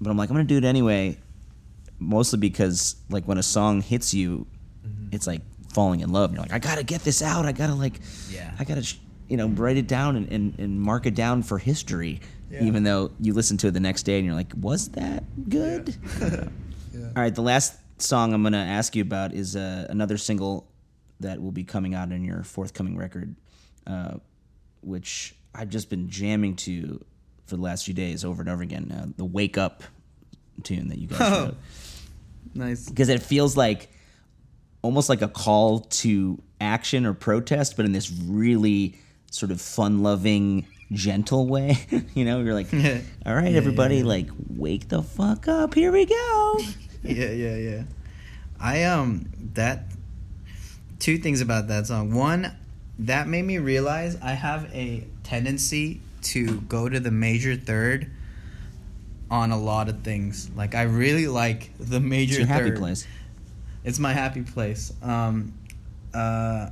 [0.02, 1.18] But I'm like, I'm gonna do it anyway,
[2.00, 4.48] mostly because like when a song hits you,
[4.88, 5.10] Mm-hmm.
[5.14, 5.42] it's like
[5.74, 6.32] falling in love.
[6.32, 7.46] You're like, I gotta get this out.
[7.46, 8.00] I gotta like,
[8.32, 8.50] Yeah.
[8.58, 8.88] I gotta
[9.28, 12.22] you know write it down and, and, and mark it down for history.
[12.52, 12.64] Yeah.
[12.64, 15.96] Even though you listen to it the next day and you're like, was that good?
[16.96, 20.68] All right, the last song I'm going to ask you about is uh, another single
[21.20, 23.36] that will be coming out in your forthcoming record,
[23.86, 24.16] uh,
[24.82, 27.04] which I've just been jamming to
[27.46, 28.92] for the last few days over and over again.
[28.92, 29.84] Uh, the Wake Up
[30.64, 31.46] tune that you guys Oh.
[31.46, 31.58] wrote.
[32.56, 32.90] Nice.
[32.90, 33.90] Because it feels like
[34.82, 38.98] almost like a call to action or protest, but in this really
[39.32, 41.78] sort of fun loving, gentle way.
[42.14, 42.74] you know, you're like,
[43.26, 45.74] all right, everybody, like, wake the fuck up.
[45.74, 46.60] Here we go.
[47.04, 47.84] yeah, yeah, yeah.
[48.60, 49.84] I um that
[51.00, 52.14] two things about that song.
[52.14, 52.52] One,
[53.00, 58.12] that made me realize I have a tendency to go to the major third
[59.32, 60.50] on a lot of things.
[60.56, 63.08] Like I really like the major It's your happy place.
[63.84, 64.92] It's my happy place.
[65.02, 65.54] Um,
[66.14, 66.70] uh,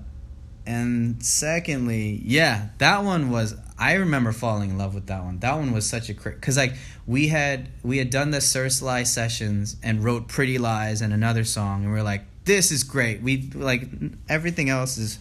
[0.65, 3.55] and secondly, yeah, that one was.
[3.79, 5.39] I remember falling in love with that one.
[5.39, 6.73] That one was such a because like
[7.05, 11.43] we had we had done the Sir Sly sessions and wrote Pretty Lies and another
[11.43, 13.21] song, and we are like, this is great.
[13.21, 13.87] We like
[14.27, 15.19] everything else is.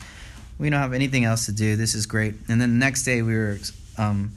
[0.59, 1.77] We don't have anything else to do.
[1.77, 2.35] This is great.
[2.49, 3.59] And then the next day we were
[3.99, 4.33] um,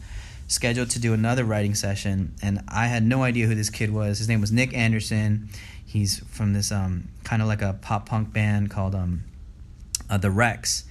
[0.49, 4.17] scheduled to do another writing session, and I had no idea who this kid was.
[4.17, 5.47] His name was Nick Anderson.
[5.85, 9.23] He's from this um, kind of like a pop punk band called um,
[10.09, 10.83] uh, the Wrecks,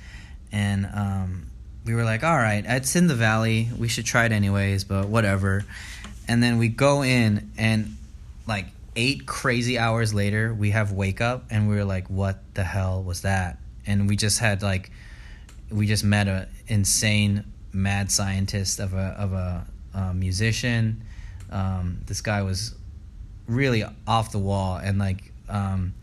[0.51, 1.47] and um,
[1.85, 3.69] we were like, all right, it's in the valley.
[3.79, 5.65] We should try it anyways, but whatever.
[6.27, 7.97] And then we go in, and
[8.47, 8.67] like
[8.97, 13.03] eight crazy hours later, we have wake up, and we were like, what the hell
[13.03, 13.59] was that?
[13.87, 14.91] And we just had like,
[15.71, 21.03] we just met a insane mad scientist of a of a, uh musician.
[21.51, 22.75] Um, this guy was
[23.49, 25.95] really off the wall and like um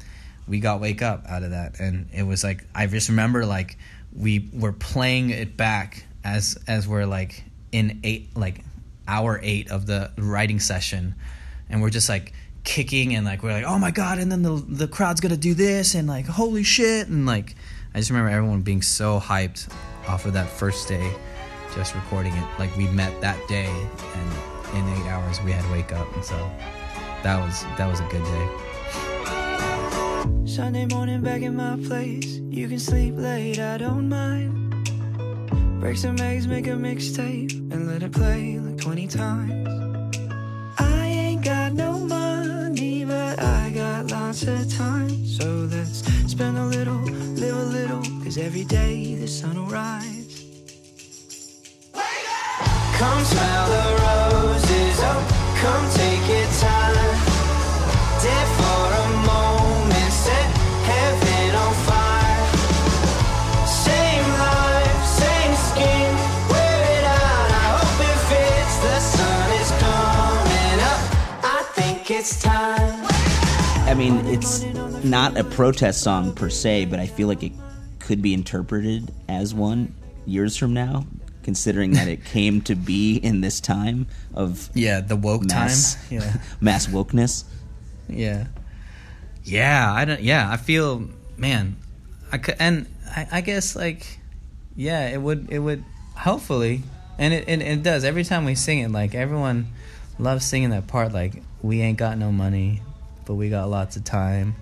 [0.47, 3.78] we got wake up out of that and it was like i just remember like
[4.18, 8.61] we were playing it back as as we're like in eight like
[9.07, 11.16] hour eight of the writing session
[11.70, 14.63] and we're just like kicking and like we're like oh my god and then the
[14.68, 17.55] the crowd's gonna do this and like holy shit and like
[17.93, 19.72] i just remember everyone being so hyped
[20.07, 21.13] off of that first day
[21.76, 22.47] just recording it.
[22.57, 26.36] Like we met that day and in eight hours we had wake up and so
[27.22, 28.49] that was that was a good day
[30.45, 32.39] Sunday morning back in my place.
[32.49, 34.51] You can sleep late, I don't mind.
[35.80, 39.67] Break some eggs, make a mixtape, and let it play like 20 times.
[40.80, 45.26] I ain't got no money, but I got lots of time.
[45.26, 47.01] So let's spend a little,
[47.41, 50.45] live a little, cause every day the sun will rise.
[52.97, 55.21] Come smell the roses, oh,
[55.61, 55.95] come
[74.28, 74.63] it's
[75.03, 77.51] not a protest song per se, but I feel like it
[77.99, 79.93] could be interpreted as one
[80.26, 81.05] years from now,
[81.43, 86.03] considering that it came to be in this time of yeah the woke mass, time
[86.09, 87.43] yeah mass wokeness.
[88.07, 88.47] Yeah.
[89.43, 90.21] Yeah, I don't.
[90.21, 91.07] Yeah, I feel,
[91.38, 91.78] man,
[92.32, 94.19] I could, and I, I guess like,
[94.76, 95.84] yeah, it would, it would,
[96.15, 96.82] hopefully,
[97.19, 98.91] and it, it, it does every time we sing it.
[98.91, 99.67] Like everyone
[100.17, 101.13] loves singing that part.
[101.13, 102.82] Like we ain't got no money,
[103.26, 104.55] but we got lots of time.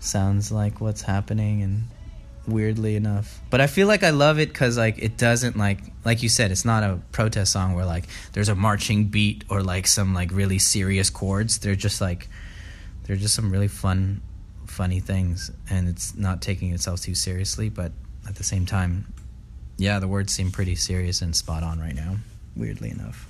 [0.00, 1.84] Sounds like what's happening, and
[2.46, 6.22] weirdly enough, but I feel like I love it because like it doesn't like like
[6.22, 9.86] you said, it's not a protest song where like there's a marching beat or like
[9.86, 11.58] some like really serious chords.
[11.58, 12.28] They're just like
[13.04, 14.20] they're just some really fun
[14.66, 17.90] funny things and it's not taking itself too seriously but
[18.28, 19.12] at the same time
[19.76, 22.16] yeah the words seem pretty serious and spot on right now
[22.54, 23.26] weirdly enough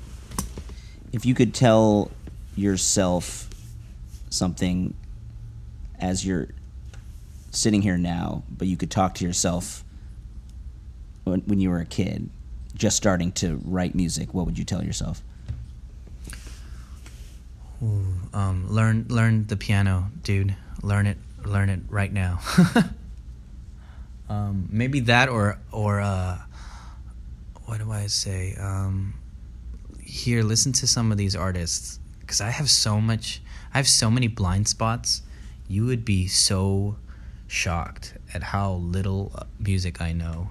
[1.13, 2.11] If you could tell
[2.55, 3.48] yourself
[4.31, 4.95] something
[5.99, 6.49] as you're
[7.51, 9.85] sitting here now, but you could talk to yourself
[11.25, 12.29] when, when you were a kid,
[12.75, 15.23] just starting to write music, what would you tell yourself?
[18.33, 20.57] um, learn learn the piano dude.
[20.83, 22.41] Learn it learn it right now.
[24.29, 26.39] Um, maybe that or or uh,
[27.65, 28.55] what do I say?
[28.61, 29.15] Um,
[30.03, 33.41] here listen to some of these artists because I have so much
[33.73, 35.23] I have so many blind spots
[35.69, 36.97] you would be so
[37.47, 40.51] shocked at how little music I know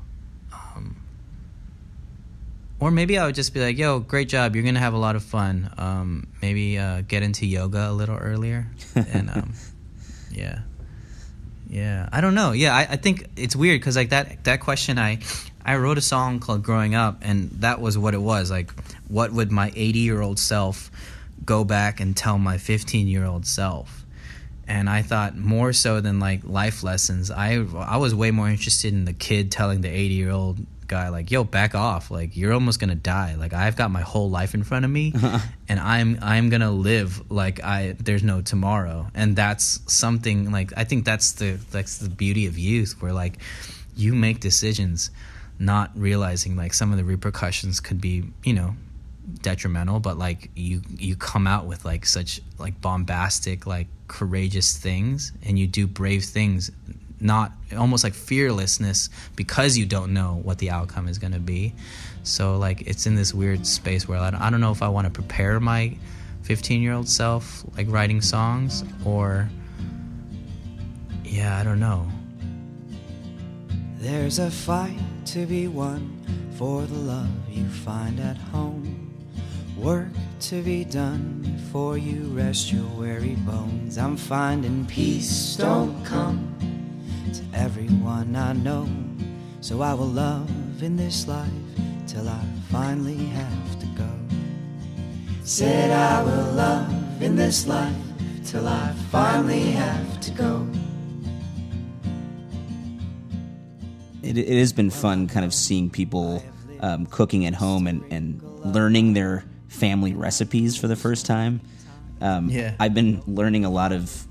[0.53, 0.95] um,
[2.79, 4.55] or maybe I would just be like, "Yo, great job!
[4.55, 5.71] You're gonna have a lot of fun.
[5.77, 9.53] Um, maybe uh, get into yoga a little earlier." And um,
[10.31, 10.59] yeah,
[11.67, 12.07] yeah.
[12.11, 12.51] I don't know.
[12.51, 15.19] Yeah, I, I think it's weird because like that that question, I
[15.65, 18.51] I wrote a song called "Growing Up," and that was what it was.
[18.51, 18.71] Like,
[19.07, 20.91] what would my 80 year old self
[21.45, 24.05] go back and tell my 15 year old self?
[24.67, 28.93] And I thought more so than like life lessons, I I was way more interested
[28.93, 32.09] in the kid telling the 80 year old guy like yo back off.
[32.11, 33.35] Like you're almost gonna die.
[33.35, 35.13] Like i've got my whole life in front of me
[35.69, 39.07] and i'm i'm gonna live like i there's no tomorrow.
[39.13, 43.37] And that's something like i think that's the that's the beauty of youth where like
[43.95, 45.11] you make decisions
[45.59, 48.75] not realizing like some of the repercussions could be you know
[49.41, 55.33] detrimental but like you you come out with like such like bombastic like courageous things
[55.43, 56.71] and you do brave things
[57.19, 61.73] not almost like fearlessness because you don't know what the outcome is going to be.
[62.23, 64.87] So like it's in this weird space where I don't, I don't know if I
[64.87, 65.97] want to prepare my
[66.43, 69.49] 15 year old self like writing songs or
[71.23, 72.07] yeah, I don't know.
[73.95, 76.13] There's a fight to be won
[76.57, 79.16] for the love you find at home.
[79.77, 80.07] Work
[80.39, 83.99] to be done before you rest your weary bones.
[83.99, 86.55] I'm finding peace don't come
[87.31, 88.89] to everyone I know.
[89.61, 91.51] So I will love in this life
[92.07, 94.09] till I finally have to go.
[95.43, 97.95] Said I will love in this life
[98.45, 100.67] till I finally have to go.
[104.23, 106.43] It, it has been fun kind of seeing people
[106.79, 111.61] um, cooking at home and, and learning their family recipes for the first time.
[112.21, 112.73] Um, Yeah.
[112.79, 114.25] I've been learning a lot of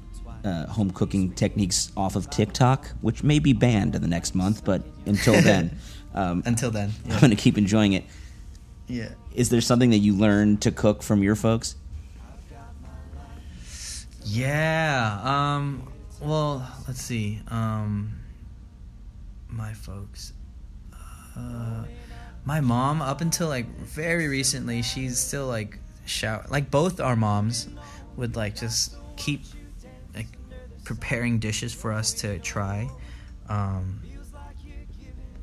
[0.44, 4.64] uh, home cooking techniques off of TikTok, which may be banned in the next month,
[4.64, 5.76] but until then,
[6.14, 8.04] um, Until then, I'm going to keep enjoying it.
[8.86, 9.08] yeah.
[9.34, 11.74] Is there something that you learned to cook from your folks?
[14.24, 15.20] Yeah.
[15.22, 15.86] Um.
[16.20, 17.40] Well, let's see.
[17.48, 18.12] Um.
[19.48, 20.32] My folks.
[21.36, 21.84] Uh,
[22.46, 26.46] my mom, up until like very recently, she's still like shower.
[26.48, 27.68] Like both our moms
[28.16, 29.42] would like just keep
[30.14, 30.28] like
[30.84, 32.88] preparing dishes for us to try.
[33.48, 34.00] Um.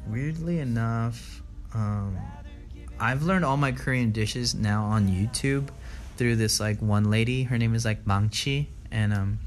[0.06, 1.42] Weirdly enough,
[1.74, 2.18] um,
[3.00, 5.70] I've learned all my Korean dishes now on YouTube
[6.18, 7.44] through this like one lady.
[7.44, 9.40] Her name is like Maangchi, and um,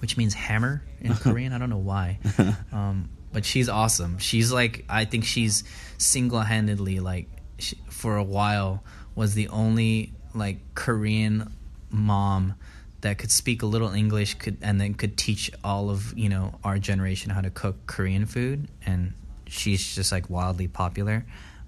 [0.00, 1.52] which means hammer in Korean.
[1.52, 2.18] I don't know why,
[2.72, 3.08] um,
[3.38, 4.18] but she's awesome.
[4.18, 5.62] She's like I think she's
[5.96, 7.28] single handedly like
[7.60, 8.82] she, for a while
[9.14, 11.52] was the only like Korean
[11.88, 12.54] mom
[13.00, 16.58] that could speak a little English could and then could teach all of you know
[16.64, 19.14] our generation how to cook Korean food and
[19.46, 21.24] she's just like wildly popular.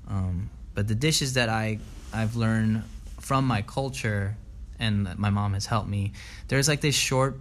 [0.08, 1.78] Um, but the dishes that I
[2.12, 2.82] I've learned
[3.20, 4.36] from my culture
[4.80, 6.14] and my mom has helped me.
[6.48, 7.38] There's like this short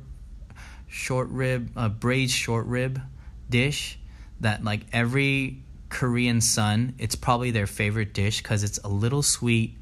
[0.88, 3.02] short rib, uh, braised short rib
[3.50, 3.99] dish
[4.42, 9.78] that like every Korean son, it's probably their favorite dish because it's a little sweet.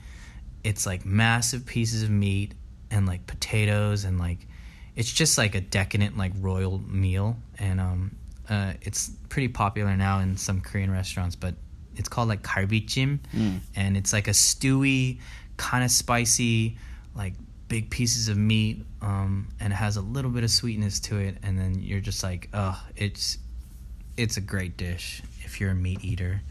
[0.63, 2.53] It's like massive pieces of meat
[2.89, 4.47] and like potatoes and like
[4.95, 8.15] it's just like a decadent like royal meal and um
[8.49, 11.55] uh, it's pretty popular now in some Korean restaurants, but
[11.95, 13.59] it's called like galbijjim mm.
[13.75, 15.19] and it's like a stewy,
[15.57, 16.77] kind of spicy,
[17.15, 17.33] like
[17.67, 21.37] big pieces of meat, um, and it has a little bit of sweetness to it,
[21.43, 23.37] and then you're just like, oh, it's
[24.17, 26.41] it's a great dish if you're a meat eater.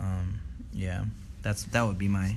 [0.00, 0.40] Um,
[0.72, 1.04] yeah,
[1.42, 2.36] that's that would be my.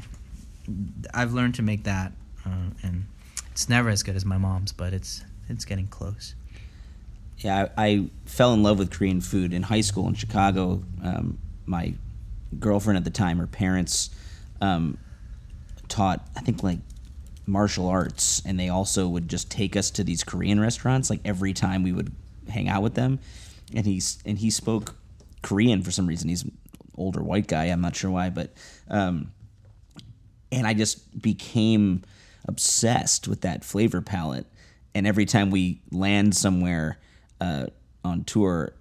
[1.14, 2.12] I've learned to make that,
[2.46, 3.06] uh, and
[3.52, 6.36] it's never as good as my mom's, but it's it's getting close.
[7.38, 10.84] Yeah, I, I fell in love with Korean food in high school in Chicago.
[11.04, 11.94] Um, my
[12.60, 14.12] girlfriend at the time, her parents
[14.62, 14.98] um,
[15.88, 16.80] taught, I think, like
[17.48, 21.54] martial arts, and they also would just take us to these Korean restaurants like every
[21.54, 22.12] time we would
[22.48, 23.20] hang out with them.
[23.74, 24.95] And he's and he spoke
[25.41, 26.30] Korean for some reason.
[26.30, 26.57] He's an
[26.97, 27.65] older white guy.
[27.65, 28.53] I'm not sure why, but
[28.89, 29.32] um,
[30.51, 32.03] and I just became
[32.47, 34.45] obsessed with that flavor palette.
[34.93, 36.99] And every time we land somewhere
[37.39, 37.67] uh,
[38.03, 38.74] on tour,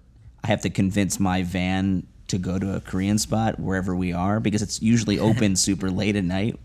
[0.43, 4.39] I have to convince my van to go to a Korean spot wherever we are
[4.39, 6.59] because it's usually open super late at night.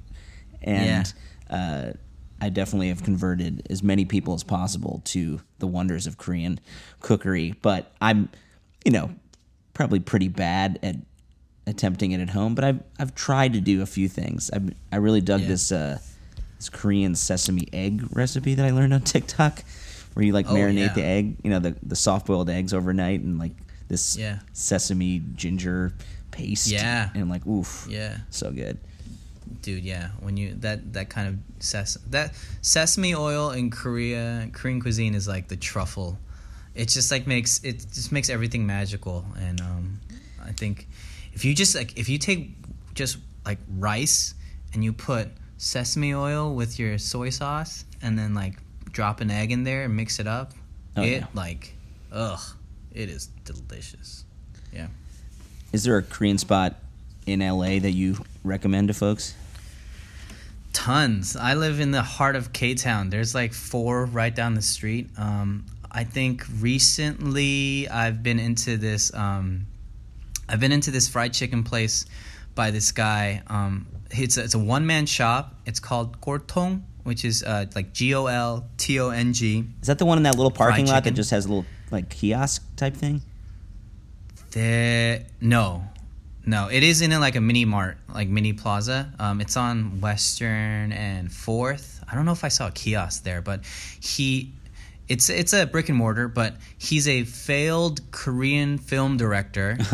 [0.63, 1.13] And
[1.49, 1.93] uh,
[2.41, 6.61] I definitely have converted as many people as possible to the wonders of Korean
[7.01, 7.55] cookery.
[7.63, 8.29] But I'm,
[8.85, 9.11] you know,
[9.75, 10.97] probably pretty bad at
[11.67, 12.55] attempting it at home.
[12.55, 14.51] But I've I've tried to do a few things.
[14.53, 14.61] I
[14.93, 15.49] I really dug Yeah.
[15.49, 15.99] this uh,
[16.59, 19.65] this Korean sesame egg recipe that I learned on TikTok,
[20.15, 20.93] where you like Oh, marinate yeah.
[20.95, 23.53] the egg, you know, the the soft boiled eggs overnight, and like
[23.89, 24.41] this Yeah.
[24.53, 25.93] sesame ginger
[26.33, 26.69] paste.
[26.69, 27.09] Yeah.
[27.15, 28.19] and like oof, Yeah.
[28.31, 28.79] so good.
[29.63, 30.09] Dude yeah.
[30.21, 35.27] When you that that kind of ses- that sesame oil in korea korean cuisine is
[35.29, 36.19] like the truffle.
[36.75, 39.25] It just like makes it just makes everything magical.
[39.39, 40.01] And um
[40.45, 40.87] i think
[41.33, 42.51] if you just like if you take
[42.95, 44.35] just like rice
[44.73, 45.29] and you put
[45.59, 48.55] sesame oil with your soy sauce and then like
[48.93, 50.53] drop an egg in there and mix it up
[50.97, 51.27] Oh, it yeah.
[51.35, 51.75] like
[52.13, 52.41] ugh
[52.93, 54.25] it is delicious.
[54.73, 54.87] Yeah.
[55.73, 56.77] Is there a Korean spot
[57.27, 58.17] in LA that you
[58.47, 59.35] recommend to folks?
[60.73, 61.37] Tons.
[61.37, 63.11] I live in the heart of K Town.
[63.11, 65.09] There's like four right down the street.
[65.17, 69.13] Um, I think recently I've been into this.
[69.15, 69.67] Um,
[70.49, 72.05] I've been into this fried chicken place
[72.55, 73.43] by this guy.
[73.47, 75.55] Um, it's a, it's a one man shop.
[75.65, 79.65] It's called Gol Tong, which is uh, like G O L T O N G.
[79.81, 82.11] Is that the one in that little parking lot that just has a little like
[82.11, 83.23] kiosk type thing?
[84.51, 85.85] There, no,
[86.47, 86.69] no.
[86.69, 89.13] It is in a, like a mini mart, like mini plaza.
[89.19, 92.03] Um, it's on Western and Fourth.
[92.11, 93.61] I don't know if I saw a kiosk there, but
[94.01, 94.53] he,
[95.09, 99.77] it's it's a brick and mortar, but he's a failed Korean film director.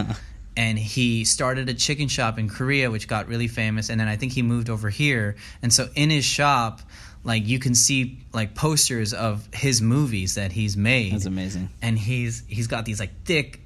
[0.54, 3.88] And he started a chicken shop in Korea, which got really famous.
[3.88, 5.36] And then I think he moved over here.
[5.62, 6.82] And so in his shop,
[7.24, 11.70] like you can see like posters of his movies that he's made That's amazing.
[11.80, 13.61] and he's he's got these like thick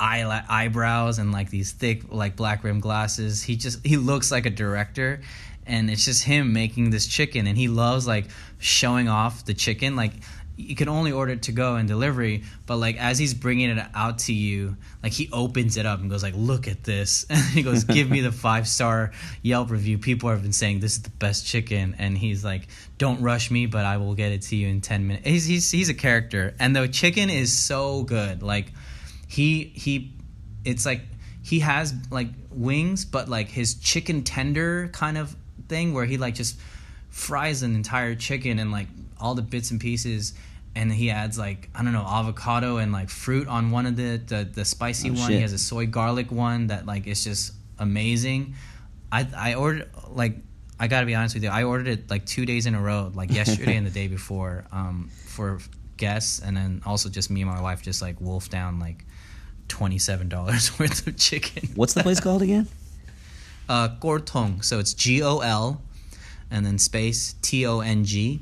[0.00, 3.42] eyela- eyebrows and like these thick like black rim glasses.
[3.42, 5.20] He just he looks like a director
[5.66, 8.26] and it's just him making this chicken and he loves like
[8.58, 9.96] showing off the chicken.
[9.96, 10.12] Like
[10.58, 13.86] you can only order it to go and delivery but like as he's bringing it
[13.94, 17.26] out to you like he opens it up and goes like look at this.
[17.30, 19.98] And he goes give me the five star yelp review.
[19.98, 22.68] People have been saying this is the best chicken and he's like
[22.98, 25.26] don't rush me but i will get it to you in 10 minutes.
[25.26, 28.42] He's, he's, he's a character and the chicken is so good.
[28.42, 28.72] Like
[29.26, 30.12] he he
[30.64, 31.02] it's like
[31.42, 35.34] he has like wings but like his chicken tender kind of
[35.68, 36.58] thing where he like just
[37.08, 40.34] fries an entire chicken and like all the bits and pieces
[40.74, 44.18] and he adds like I don't know avocado and like fruit on one of the
[44.18, 45.22] the, the spicy Oh, one.
[45.28, 45.36] shit.
[45.36, 48.54] He has a soy garlic one that like is just amazing.
[49.10, 50.36] I I ordered like
[50.78, 51.48] I gotta be honest with you.
[51.48, 54.66] I ordered it like two days in a row, like yesterday and the day before,
[54.70, 55.58] um, for
[55.96, 59.06] guests, and then also just me and my wife just like wolfed down like
[59.68, 61.68] twenty seven dollars worth of chicken.
[61.74, 62.68] What's the place called again?
[63.68, 64.62] Uh, Gol Tong.
[64.62, 65.82] So it's G O L,
[66.52, 68.40] and then space T O N G.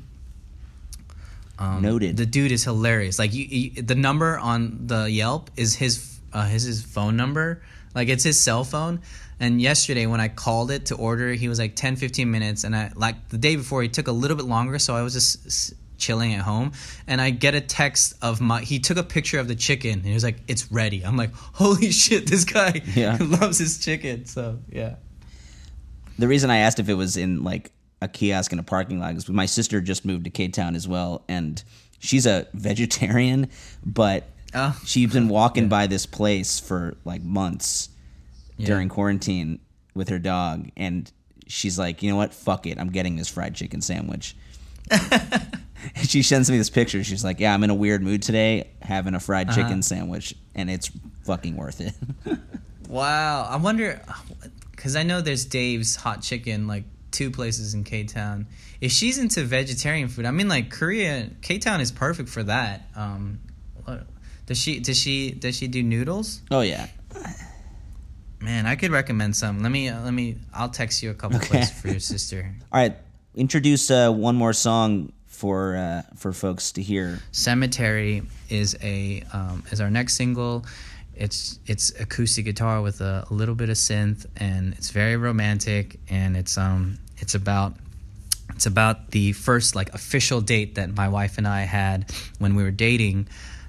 [1.57, 2.15] Um, Noted.
[2.15, 3.17] The dude is hilarious.
[3.17, 7.63] Like you, you, the number on the Yelp is his uh, his his phone number.
[7.95, 9.01] Like it's his cell phone.
[9.39, 12.75] And yesterday when I called it to order, he was like 10, 15 minutes, and
[12.75, 15.73] I like the day before he took a little bit longer, so I was just
[15.97, 16.71] chilling at home,
[17.07, 18.61] and I get a text of my.
[18.61, 21.33] He took a picture of the chicken, and he was like, "It's ready." I'm like,
[21.33, 23.17] "Holy shit, this guy Yeah.
[23.21, 24.95] loves his chicken." So yeah.
[26.17, 27.71] The reason I asked if it was in like
[28.01, 30.87] a kiosk in a parking lot is my sister just moved to K Town as
[30.87, 31.61] well, and
[31.99, 33.49] she's a vegetarian,
[33.85, 34.79] but Oh.
[34.85, 37.89] she's been walking by this place for like months
[38.57, 39.59] during quarantine
[39.93, 41.11] with her dog, and
[41.47, 44.35] she's like, you know what, fuck it, I'm getting this fried chicken sandwich.
[46.15, 47.03] She sends me this picture.
[47.03, 50.69] She's like, "Yeah, I'm in a weird mood today, having a fried chicken sandwich, and
[50.69, 50.89] it's
[51.25, 51.93] fucking worth it."
[52.87, 53.99] Wow, I wonder
[54.71, 58.47] because I know there's Dave's Hot Chicken, like two places in K Town.
[58.79, 62.87] If she's into vegetarian food, I mean, like Korea, K Town is perfect for that.
[62.95, 63.39] Um,
[64.45, 64.79] does she?
[64.79, 65.31] Does she?
[65.31, 66.41] Does she do noodles?
[66.49, 66.87] oh yeah,
[68.39, 69.61] Man, I could recommend some.
[69.63, 69.89] Let me.
[69.89, 70.37] Uh, let me.
[70.53, 71.47] I'll text you a couple Okay.
[71.47, 72.55] places for your sister.
[72.71, 72.95] All right,
[73.33, 77.19] introduce uh, one more song for uh, for folks to hear.
[77.31, 80.65] Cemetery is a um, is our next single.
[81.15, 85.99] It's it's acoustic guitar with a, a little bit of synth, and it's very romantic.
[86.09, 87.73] And it's um it's about
[88.55, 92.63] it's about the first like official date that my wife and I had when we
[92.63, 93.27] were dating,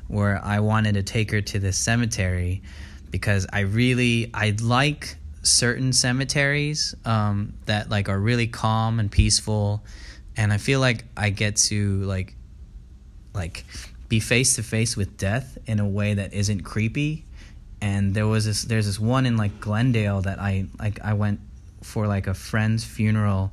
[0.09, 2.63] where I wanted to take her to this cemetery
[3.11, 9.83] because I really I like certain cemeteries um, that like are really calm and peaceful,
[10.37, 12.35] and I feel like I get to like
[13.35, 13.65] like
[14.09, 17.25] be face to face with death in a way that isn't creepy.
[17.81, 21.41] And there was this there's this one in like Glendale that I like I went
[21.83, 23.53] for like a friend's funeral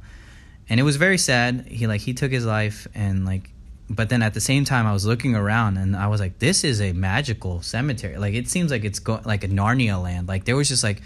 [0.69, 1.67] and it was very sad.
[1.67, 3.49] He like he took his life and like
[3.89, 6.63] but then at the same time I was looking around and I was like this
[6.63, 8.17] is a magical cemetery.
[8.17, 10.27] Like it seems like it's go- like a Narnia land.
[10.27, 11.01] Like there was just like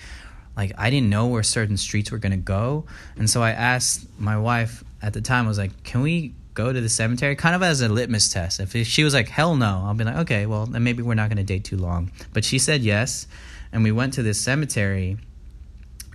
[0.55, 2.85] like I didn't know where certain streets were going to go.
[3.15, 6.73] And so I asked my wife at the time I was like, "Can we go
[6.73, 9.83] to the cemetery kind of as a litmus test?" If she was like, "Hell no."
[9.85, 12.43] I'll be like, "Okay, well, then maybe we're not going to date too long." But
[12.43, 13.27] she said yes,
[13.71, 15.17] and we went to this cemetery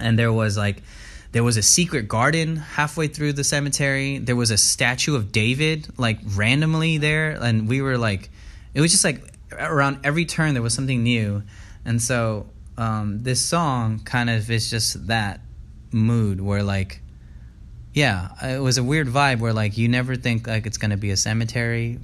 [0.00, 0.82] and there was like
[1.32, 5.86] there was a secret garden halfway through the cemetery there was a statue of david
[5.96, 8.28] like randomly there and we were like
[8.74, 9.22] it was just like
[9.52, 11.42] around every turn there was something new
[11.84, 12.46] and so
[12.78, 15.40] um, this song kind of is just that
[15.92, 17.01] mood where like
[17.92, 21.10] yeah it was a weird vibe where like you never think like it's gonna be
[21.10, 21.98] a cemetery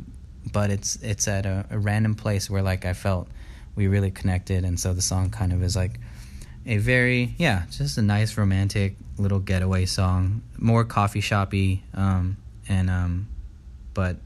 [0.53, 3.28] but it's it's at a, a random place where like i felt
[3.74, 5.99] we really connected and so the song kind of is like
[6.66, 12.36] a very yeah just a nice romantic little getaway song more coffee shoppy um,
[12.68, 13.28] and um,
[13.95, 14.16] but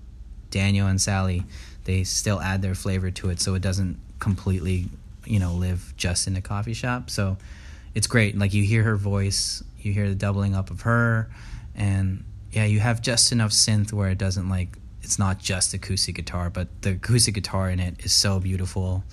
[0.50, 1.44] daniel and sally
[1.84, 4.88] they still add their flavor to it so it doesn't completely
[5.24, 7.36] you know live just in a coffee shop so
[7.94, 8.36] it's great.
[8.36, 11.30] Like you hear her voice you hear the doubling up of her
[11.74, 16.14] and yeah you have just enough synth where it doesn't like it's not just acoustic
[16.14, 19.04] guitar but the acoustic guitar in it is so beautiful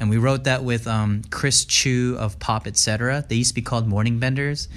[0.00, 3.24] and we wrote that with um, Chris Chu of Pop Etc.
[3.28, 4.68] They used to be called Morning Benders,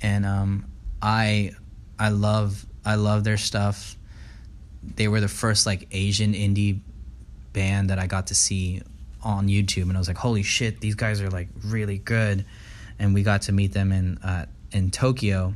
[0.00, 0.64] and um,
[1.00, 1.52] I
[1.98, 3.96] I love I love their stuff.
[4.82, 6.80] They were the first like Asian indie
[7.52, 8.82] band that I got to see
[9.22, 12.44] on YouTube, and I was like, holy shit, these guys are like really good.
[12.98, 15.54] And we got to meet them in uh, in Tokyo,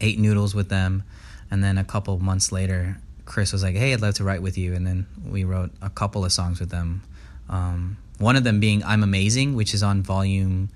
[0.00, 1.02] ate noodles with them,
[1.50, 4.58] and then a couple months later, Chris was like, "Hey, I'd love to write with
[4.58, 7.02] you," and then we wrote a couple of songs with them.
[7.48, 10.68] Um, one of them being "I'm Amazing," which is on volume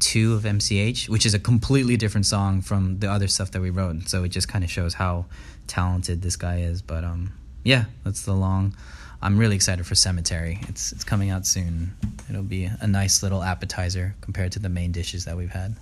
[0.00, 3.70] two of MCH, which is a completely different song from the other stuff that we
[3.70, 4.08] wrote.
[4.08, 5.26] So it just kind of shows how
[5.66, 6.82] talented this guy is.
[6.82, 8.74] But um, yeah, that's the long.
[9.22, 10.58] I'm really excited for Cemetery.
[10.68, 11.94] It's it's coming out soon.
[12.28, 15.76] It'll be a nice little appetizer compared to the main dishes that we've had.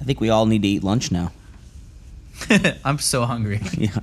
[0.00, 1.32] I think we all need to eat lunch now.
[2.84, 3.60] I'm so hungry.
[3.76, 3.98] Yeah,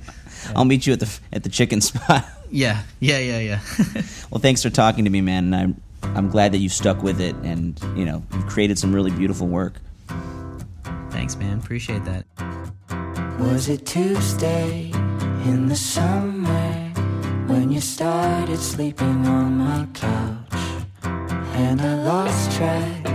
[0.56, 2.24] I'll meet you at the at the chicken spot.
[2.54, 3.60] Yeah, yeah, yeah, yeah.
[4.30, 5.54] well, thanks for talking to me, man.
[5.54, 5.80] And I'm
[6.14, 9.46] I'm glad that you stuck with it, and you know you've created some really beautiful
[9.46, 9.76] work.
[11.08, 11.60] Thanks, man.
[11.60, 12.26] Appreciate that.
[13.40, 14.90] Was it Tuesday
[15.46, 16.92] in the summer
[17.52, 20.84] when you started sleeping on my couch.
[21.54, 23.06] And I lost track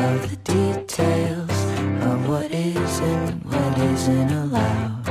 [0.00, 1.41] of the details
[2.04, 5.01] of what is and what isn't allowed.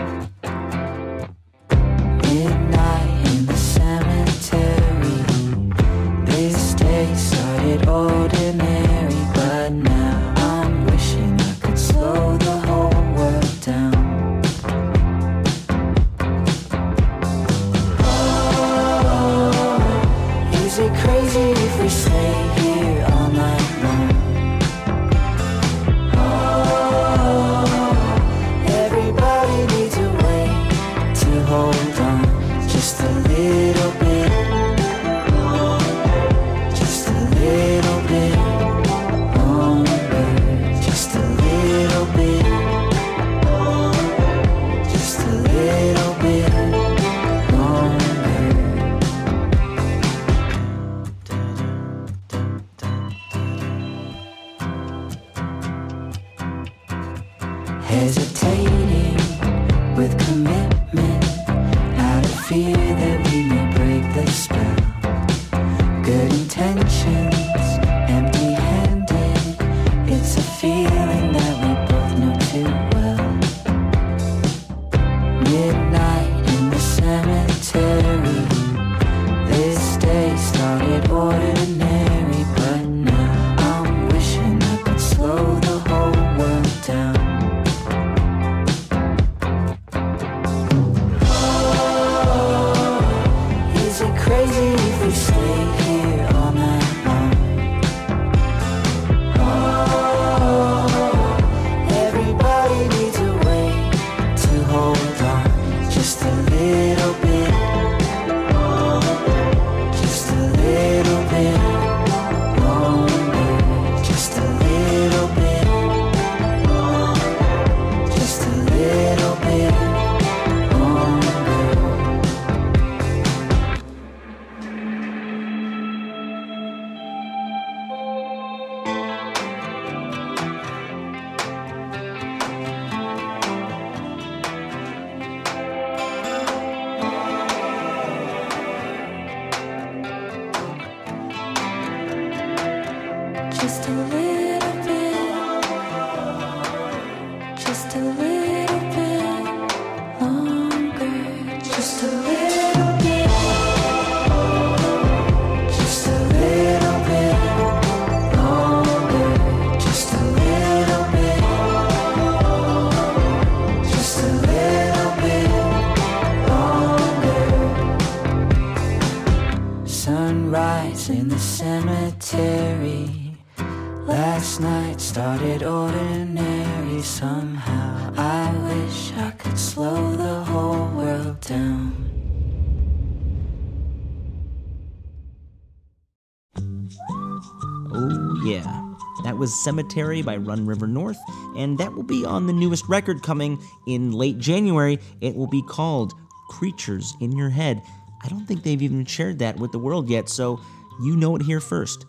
[188.44, 188.88] Yeah.
[189.24, 191.20] That was Cemetery by Run River North,
[191.56, 195.00] and that will be on the newest record coming in late January.
[195.22, 196.14] It will be called
[196.50, 197.82] Creatures in Your Head.
[198.24, 200.60] I don't think they've even shared that with the world yet, so
[201.02, 202.06] you know it here first.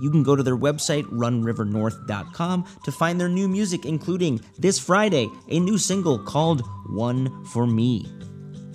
[0.00, 5.28] You can go to their website, runrivernorth.com, to find their new music, including this Friday,
[5.48, 8.06] a new single called One for Me.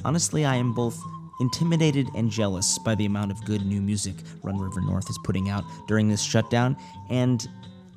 [0.06, 0.98] Honestly, I am both
[1.40, 5.50] intimidated and jealous by the amount of good new music Run River North is putting
[5.50, 6.76] out during this shutdown.
[7.10, 7.48] And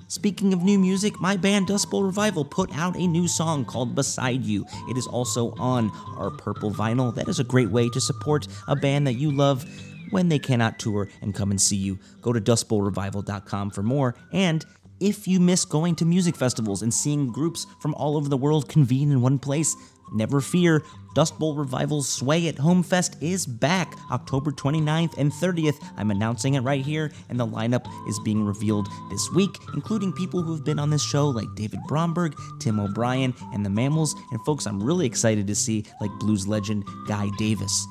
[0.09, 3.95] speaking of new music, my band Dust Bowl Revival put out a new song called
[3.95, 4.65] Beside You.
[4.89, 7.15] It is also on our purple vinyl.
[7.15, 9.65] That is a great way to support a band that you love
[10.11, 11.99] when they cannot tour and come and see you.
[12.21, 14.15] Go to dustbowlrevival.com for more.
[14.33, 14.65] And
[15.01, 18.69] if you miss going to music festivals and seeing groups from all over the world
[18.69, 19.75] convene in one place,
[20.13, 20.83] never fear.
[21.15, 25.77] Dust Bowl Revival's Sway at Home Fest is back October 29th and 30th.
[25.97, 30.43] I'm announcing it right here, and the lineup is being revealed this week, including people
[30.43, 34.67] who've been on this show like David Bromberg, Tim O'Brien, and the Mammals, and folks
[34.67, 37.87] I'm really excited to see like blues legend Guy Davis.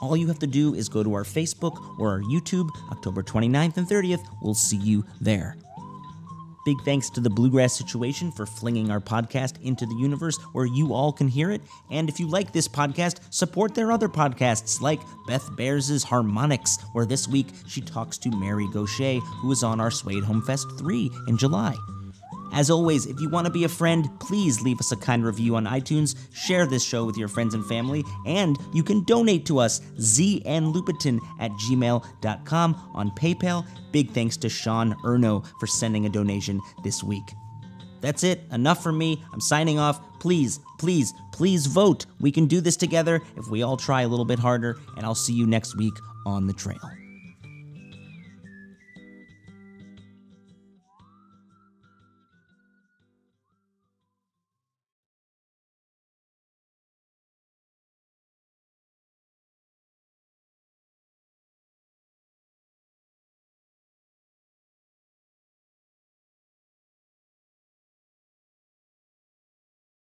[0.00, 3.76] All you have to do is go to our Facebook or our YouTube, October 29th
[3.76, 4.24] and 30th.
[4.42, 5.56] We'll see you there.
[6.64, 10.94] Big thanks to the Bluegrass Situation for flinging our podcast into the universe where you
[10.94, 11.60] all can hear it.
[11.90, 17.06] And if you like this podcast, support their other podcasts like Beth Behrs' Harmonics, where
[17.06, 20.66] this week she talks to Mary Gauthier, who is on our Sway at Home Fest
[20.78, 21.76] 3 in July.
[22.54, 25.56] As always, if you want to be a friend, please leave us a kind review
[25.56, 29.58] on iTunes, share this show with your friends and family, and you can donate to
[29.58, 33.66] us, znlupitin at gmail.com on PayPal.
[33.90, 37.34] Big thanks to Sean Erno for sending a donation this week.
[38.00, 38.42] That's it.
[38.52, 39.20] Enough for me.
[39.32, 40.00] I'm signing off.
[40.20, 42.06] Please, please, please vote.
[42.20, 45.14] We can do this together if we all try a little bit harder, and I'll
[45.14, 45.94] see you next week
[46.24, 46.78] on the trail.